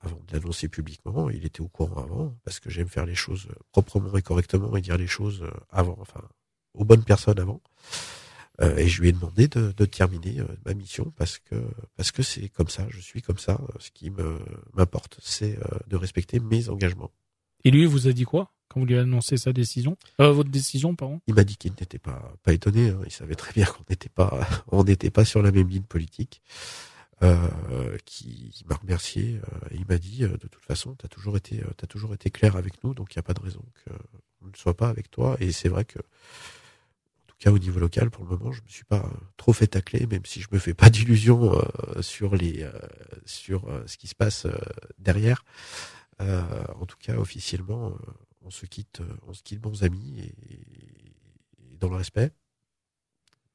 avant 0.00 0.20
de 0.28 0.32
l'annoncer 0.32 0.68
publiquement. 0.68 1.28
Il 1.28 1.44
était 1.44 1.60
au 1.60 1.68
courant 1.68 2.02
avant, 2.02 2.36
parce 2.44 2.60
que 2.60 2.70
j'aime 2.70 2.88
faire 2.88 3.04
les 3.04 3.16
choses 3.16 3.48
proprement 3.72 4.16
et 4.16 4.22
correctement 4.22 4.76
et 4.76 4.80
dire 4.80 4.96
les 4.96 5.08
choses 5.08 5.44
avant, 5.70 5.96
enfin, 6.00 6.22
aux 6.74 6.84
bonnes 6.84 7.04
personnes 7.04 7.40
avant. 7.40 7.60
Euh, 8.60 8.76
et 8.76 8.88
je 8.88 9.00
lui 9.00 9.08
ai 9.08 9.12
demandé 9.12 9.46
de, 9.46 9.72
de 9.76 9.84
terminer 9.84 10.40
euh, 10.40 10.46
ma 10.66 10.74
mission 10.74 11.12
parce 11.16 11.38
que 11.38 11.54
parce 11.96 12.10
que 12.10 12.22
c'est 12.22 12.48
comme 12.48 12.68
ça, 12.68 12.86
je 12.90 13.00
suis 13.00 13.22
comme 13.22 13.38
ça. 13.38 13.60
Ce 13.78 13.90
qui 13.90 14.10
me 14.10 14.38
m'importe, 14.74 15.18
c'est 15.22 15.56
euh, 15.58 15.78
de 15.86 15.96
respecter 15.96 16.40
mes 16.40 16.68
engagements. 16.68 17.10
Et 17.64 17.70
lui, 17.70 17.86
vous 17.86 18.08
a 18.08 18.12
dit 18.12 18.24
quoi 18.24 18.52
quand 18.68 18.80
vous 18.80 18.86
lui 18.86 18.94
avez 18.94 19.04
annoncé 19.04 19.38
sa 19.38 19.54
décision, 19.54 19.96
euh, 20.20 20.30
votre 20.30 20.50
décision, 20.50 20.94
pardon? 20.94 21.22
Il 21.26 21.32
m'a 21.34 21.44
dit 21.44 21.56
qu'il 21.56 21.70
n'était 21.70 21.98
pas 21.98 22.34
pas 22.42 22.52
étonné. 22.52 22.90
Hein. 22.90 23.00
Il 23.06 23.12
savait 23.12 23.34
très 23.34 23.52
bien 23.52 23.64
qu'on 23.64 23.84
n'était 23.88 24.10
pas 24.10 24.46
on 24.68 24.84
n'était 24.84 25.10
pas 25.10 25.24
sur 25.24 25.40
la 25.42 25.52
même 25.52 25.68
ligne 25.68 25.82
politique 25.82 26.42
euh, 27.22 27.96
qui, 28.04 28.50
qui 28.50 28.64
m'a 28.66 28.76
remercié 28.76 29.40
euh, 29.42 29.68
et 29.70 29.76
il 29.76 29.86
m'a 29.88 29.98
dit 29.98 30.24
euh, 30.24 30.36
de 30.36 30.46
toute 30.46 30.64
façon 30.64 30.94
t'as 30.94 31.08
toujours 31.08 31.36
été 31.36 31.60
euh, 31.60 31.70
t'as 31.76 31.86
toujours 31.86 32.14
été 32.14 32.30
clair 32.30 32.56
avec 32.56 32.82
nous 32.84 32.94
donc 32.94 33.14
il 33.14 33.18
n'y 33.18 33.20
a 33.20 33.24
pas 33.24 33.34
de 33.34 33.40
raison 33.40 33.62
qu'on 33.84 34.46
ne 34.46 34.56
soit 34.56 34.76
pas 34.76 34.88
avec 34.88 35.10
toi 35.10 35.36
et 35.40 35.50
c'est 35.50 35.68
vrai 35.68 35.84
que 35.84 35.98
cas 37.38 37.50
au 37.50 37.58
niveau 37.58 37.80
local 37.80 38.10
pour 38.10 38.24
le 38.24 38.30
moment 38.30 38.52
je 38.52 38.62
me 38.62 38.68
suis 38.68 38.84
pas 38.84 39.08
trop 39.36 39.52
fait 39.52 39.68
tacler 39.68 40.06
même 40.06 40.24
si 40.24 40.40
je 40.40 40.48
me 40.52 40.58
fais 40.58 40.74
pas 40.74 40.90
d'illusions 40.90 41.52
sur 42.00 42.34
les 42.36 42.66
sur 43.24 43.66
ce 43.86 43.96
qui 43.96 44.08
se 44.08 44.14
passe 44.14 44.46
derrière. 44.98 45.44
En 46.20 46.86
tout 46.86 46.96
cas 47.00 47.16
officiellement 47.16 47.92
on 48.42 48.50
se 48.50 48.66
quitte 48.66 49.00
on 49.26 49.32
se 49.32 49.42
quitte 49.42 49.60
bons 49.60 49.84
amis 49.84 50.20
et, 50.20 50.52
et 50.52 51.76
dans 51.78 51.88
le 51.88 51.96
respect. 51.96 52.32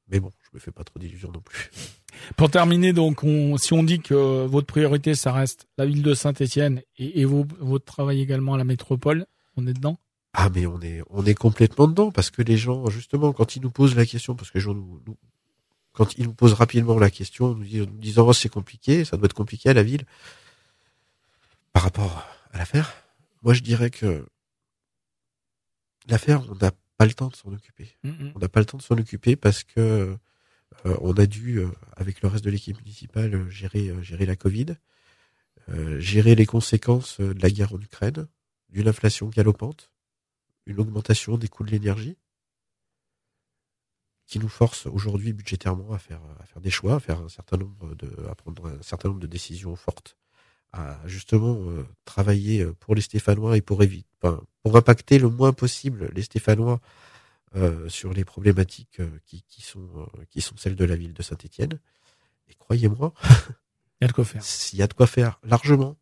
Mais 0.08 0.20
bon, 0.20 0.30
je 0.42 0.48
me 0.52 0.60
fais 0.60 0.70
pas 0.70 0.84
trop 0.84 0.98
d'illusions 0.98 1.32
non 1.32 1.40
plus. 1.40 1.70
Pour 2.36 2.50
terminer, 2.50 2.92
donc, 2.92 3.24
on, 3.24 3.56
si 3.56 3.72
on 3.72 3.82
dit 3.82 4.00
que 4.00 4.46
votre 4.46 4.66
priorité, 4.66 5.14
ça 5.14 5.32
reste 5.32 5.66
la 5.78 5.86
ville 5.86 6.02
de 6.02 6.14
Saint-Étienne 6.14 6.82
et, 6.98 7.20
et 7.20 7.24
vos, 7.24 7.46
votre 7.58 7.84
travail 7.84 8.20
également 8.20 8.54
à 8.54 8.58
la 8.58 8.64
métropole, 8.64 9.26
on 9.56 9.66
est 9.66 9.72
dedans? 9.72 9.98
Ah, 10.34 10.50
mais 10.52 10.66
on 10.66 10.80
est, 10.80 11.00
on 11.10 11.24
est 11.24 11.34
complètement 11.34 11.86
dedans 11.86 12.10
parce 12.10 12.30
que 12.30 12.42
les 12.42 12.56
gens, 12.56 12.90
justement, 12.90 13.32
quand 13.32 13.54
ils 13.54 13.62
nous 13.62 13.70
posent 13.70 13.94
la 13.94 14.04
question, 14.04 14.34
parce 14.34 14.50
que 14.50 14.58
les 14.58 14.64
gens 14.64 14.74
nous, 14.74 15.00
nous 15.06 15.16
quand 15.92 16.18
ils 16.18 16.24
nous 16.24 16.34
posent 16.34 16.54
rapidement 16.54 16.98
la 16.98 17.08
question, 17.08 17.54
nous, 17.54 17.62
disent, 17.62 17.86
nous 17.86 17.98
disant 17.98 18.26
oh, 18.26 18.32
c'est 18.32 18.48
compliqué, 18.48 19.04
ça 19.04 19.16
doit 19.16 19.26
être 19.26 19.32
compliqué 19.32 19.70
à 19.70 19.74
la 19.74 19.84
ville, 19.84 20.04
par 21.72 21.84
rapport 21.84 22.26
à 22.52 22.58
l'affaire, 22.58 22.92
moi 23.42 23.54
je 23.54 23.62
dirais 23.62 23.90
que 23.90 24.26
l'affaire, 26.08 26.42
on 26.50 26.66
a 26.66 26.72
pas 26.96 27.06
le 27.06 27.14
temps 27.14 27.28
de 27.28 27.36
s'en 27.36 27.52
occuper. 27.52 27.96
Mm 28.02 28.10
-hmm. 28.10 28.32
On 28.34 28.38
n'a 28.40 28.48
pas 28.48 28.60
le 28.60 28.66
temps 28.66 28.78
de 28.78 28.82
s'en 28.82 28.98
occuper 28.98 29.36
parce 29.36 29.62
que 29.62 30.16
euh, 30.86 30.96
on 31.00 31.12
a 31.14 31.26
dû, 31.26 31.58
euh, 31.58 31.68
avec 31.96 32.22
le 32.22 32.28
reste 32.28 32.44
de 32.44 32.50
l'équipe 32.50 32.76
municipale, 32.78 33.48
gérer 33.50 33.88
euh, 33.90 34.02
gérer 34.02 34.26
la 34.26 34.36
Covid, 34.36 34.76
gérer 35.98 36.34
les 36.34 36.44
conséquences 36.44 37.20
de 37.20 37.40
la 37.40 37.50
guerre 37.50 37.72
en 37.72 37.80
Ukraine, 37.80 38.26
d'une 38.68 38.86
inflation 38.86 39.30
galopante, 39.30 39.90
une 40.66 40.80
augmentation 40.80 41.36
des 41.38 41.48
coûts 41.48 41.64
de 41.64 41.70
l'énergie, 41.70 42.16
qui 44.26 44.38
nous 44.38 44.48
force 44.48 44.86
aujourd'hui 44.86 45.32
budgétairement 45.34 45.92
à 45.92 45.98
faire 45.98 46.20
à 46.40 46.44
faire 46.46 46.60
des 46.62 46.70
choix, 46.70 46.94
à 46.94 47.00
faire 47.00 47.20
un 47.20 47.28
certain 47.28 47.58
nombre 47.58 47.94
de 47.94 48.10
à 48.30 48.34
prendre 48.34 48.68
un 48.68 48.82
certain 48.82 49.08
nombre 49.08 49.20
de 49.20 49.26
décisions 49.26 49.76
fortes, 49.76 50.16
à 50.72 50.98
justement 51.06 51.58
travailler 52.06 52.64
pour 52.80 52.94
les 52.94 53.02
Stéphanois 53.02 53.56
et 53.58 53.60
pour 53.60 53.82
éviter, 53.82 54.08
enfin, 54.22 54.42
pour 54.62 54.76
impacter 54.76 55.18
le 55.18 55.28
moins 55.28 55.52
possible 55.52 56.10
les 56.14 56.22
Stéphanois 56.22 56.80
euh, 57.56 57.88
sur 57.88 58.12
les 58.12 58.24
problématiques 58.24 58.98
euh, 58.98 59.18
qui, 59.26 59.42
qui 59.42 59.62
sont 59.62 59.88
euh, 59.96 60.24
qui 60.30 60.40
sont 60.40 60.56
celles 60.56 60.74
de 60.74 60.84
la 60.84 60.96
ville 60.96 61.12
de 61.12 61.22
Saint-Étienne. 61.22 61.78
Et 62.48 62.54
croyez-moi, 62.54 63.12
Il 64.00 64.04
y 64.04 64.04
a 64.04 64.08
de 64.08 64.12
quoi 64.12 64.24
faire. 64.24 64.42
s'il 64.42 64.78
y 64.78 64.82
a 64.82 64.86
de 64.88 64.92
quoi 64.94 65.06
faire 65.06 65.38
largement 65.44 65.96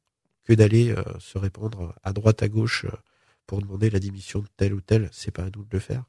que 0.44 0.55
d'aller 0.55 0.90
euh, 0.92 1.03
se 1.18 1.37
répandre 1.38 1.94
à 2.03 2.12
droite 2.12 2.42
à 2.42 2.48
gauche 2.48 2.87
euh, 2.87 2.96
pour 3.46 3.61
demander 3.61 3.90
la 3.90 3.98
démission 3.98 4.40
de 4.40 4.46
tel 4.57 4.74
ou 4.74 4.81
tel, 4.81 5.09
c'est 5.12 5.31
pas 5.31 5.42
à 5.42 5.50
nous 5.55 5.64
de 5.64 5.68
le 5.72 5.78
faire. 5.78 6.05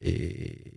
Et 0.00 0.72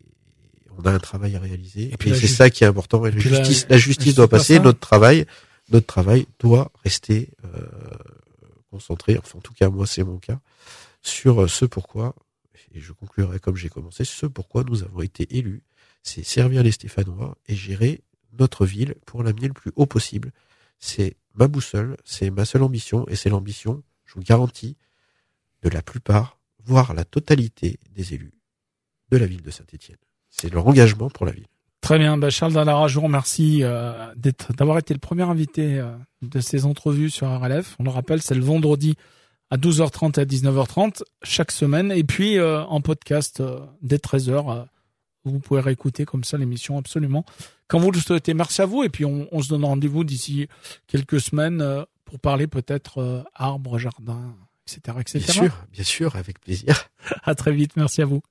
on 0.77 0.85
a 0.85 0.91
un 0.91 0.99
travail 0.99 1.35
à 1.35 1.39
réaliser. 1.39 1.83
Et 1.83 2.07
Et, 2.07 2.15
c'est 2.15 2.27
ça 2.27 2.49
qui 2.49 2.63
est 2.63 2.67
important. 2.67 3.05
Et 3.05 3.11
la 3.11 3.19
justice, 3.19 3.65
la 3.69 3.77
justice 3.77 4.15
doit 4.15 4.27
pas 4.27 4.37
passer. 4.37 4.59
Notre 4.59 4.79
travail, 4.79 5.25
notre 5.69 5.85
travail 5.85 6.25
doit 6.39 6.71
rester 6.83 7.29
euh, 7.45 7.67
concentré. 8.71 9.17
Enfin, 9.17 9.37
en 9.37 9.41
tout 9.41 9.53
cas, 9.53 9.69
moi, 9.69 9.87
c'est 9.87 10.03
mon 10.03 10.17
cas 10.17 10.39
sur 11.01 11.49
ce 11.49 11.65
pourquoi. 11.65 12.15
Et 12.73 12.79
je 12.79 12.91
conclurai 12.91 13.39
comme 13.39 13.55
j'ai 13.55 13.69
commencé. 13.69 14.03
Ce 14.03 14.25
pourquoi 14.25 14.63
nous 14.63 14.83
avons 14.83 15.01
été 15.01 15.37
élus, 15.37 15.63
c'est 16.01 16.23
servir 16.23 16.63
les 16.63 16.71
Stéphanois 16.71 17.37
et 17.47 17.55
gérer 17.55 18.01
notre 18.39 18.65
ville 18.65 18.95
pour 19.05 19.23
l'amener 19.23 19.47
le 19.47 19.53
plus 19.53 19.71
haut 19.75 19.85
possible. 19.85 20.31
C'est 20.79 21.15
ma 21.35 21.47
boussole, 21.47 21.97
c'est 22.03 22.31
ma 22.31 22.45
seule 22.45 22.63
ambition 22.63 23.07
et 23.07 23.15
c'est 23.15 23.29
l'ambition, 23.29 23.83
je 24.05 24.15
vous 24.15 24.21
le 24.21 24.25
garantis, 24.25 24.75
de 25.63 25.69
la 25.69 25.81
plupart, 25.81 26.37
voire 26.65 26.93
la 26.93 27.05
totalité 27.05 27.79
des 27.95 28.13
élus 28.13 28.33
de 29.11 29.17
la 29.17 29.25
ville 29.25 29.41
de 29.41 29.51
Saint-Étienne. 29.51 29.97
C'est 30.29 30.51
leur 30.51 30.67
engagement 30.67 31.09
pour 31.09 31.25
la 31.25 31.31
ville. 31.31 31.45
Très 31.81 31.99
bien, 31.99 32.17
bah 32.17 32.29
Charles 32.29 32.53
Dallara, 32.53 32.87
je 32.87 32.95
vous 32.95 33.05
remercie 33.05 33.59
euh, 33.63 34.13
d'avoir 34.57 34.77
été 34.77 34.93
le 34.93 35.01
premier 35.01 35.23
invité 35.23 35.79
euh, 35.79 35.91
de 36.21 36.39
ces 36.39 36.65
entrevues 36.65 37.09
sur 37.09 37.27
RLF. 37.29 37.75
On 37.79 37.83
le 37.83 37.89
rappelle, 37.89 38.21
c'est 38.21 38.35
le 38.35 38.41
vendredi 38.43 38.95
à 39.49 39.57
12h30 39.57 40.17
et 40.17 40.21
à 40.21 40.25
19h30 40.25 41.03
chaque 41.23 41.51
semaine, 41.51 41.91
et 41.91 42.05
puis 42.05 42.37
euh, 42.37 42.63
en 42.63 42.79
podcast 42.79 43.43
dès 43.81 43.97
13h. 43.97 44.29
euh, 44.59 44.63
vous 45.25 45.39
pouvez 45.39 45.59
réécouter 45.59 46.05
comme 46.05 46.23
ça 46.23 46.37
l'émission 46.37 46.77
absolument 46.77 47.25
quand 47.67 47.79
vous 47.79 47.91
le 47.91 47.99
souhaitez. 47.99 48.33
Merci 48.33 48.61
à 48.61 48.65
vous, 48.65 48.83
et 48.83 48.89
puis 48.89 49.03
on, 49.03 49.27
on 49.31 49.41
se 49.41 49.49
donne 49.49 49.65
rendez-vous 49.65 50.03
d'ici 50.05 50.47
quelques 50.87 51.19
semaines 51.19 51.85
pour 52.05 52.19
parler 52.19 52.47
peut-être 52.47 53.25
arbres, 53.35 53.77
jardins, 53.77 54.35
etc., 54.67 54.97
etc. 54.99 55.19
Bien 55.19 55.33
sûr, 55.33 55.65
bien 55.71 55.83
sûr, 55.83 56.15
avec 56.15 56.39
plaisir. 56.39 56.89
À 57.23 57.35
très 57.35 57.51
vite, 57.51 57.75
merci 57.75 58.01
à 58.01 58.05
vous. 58.05 58.21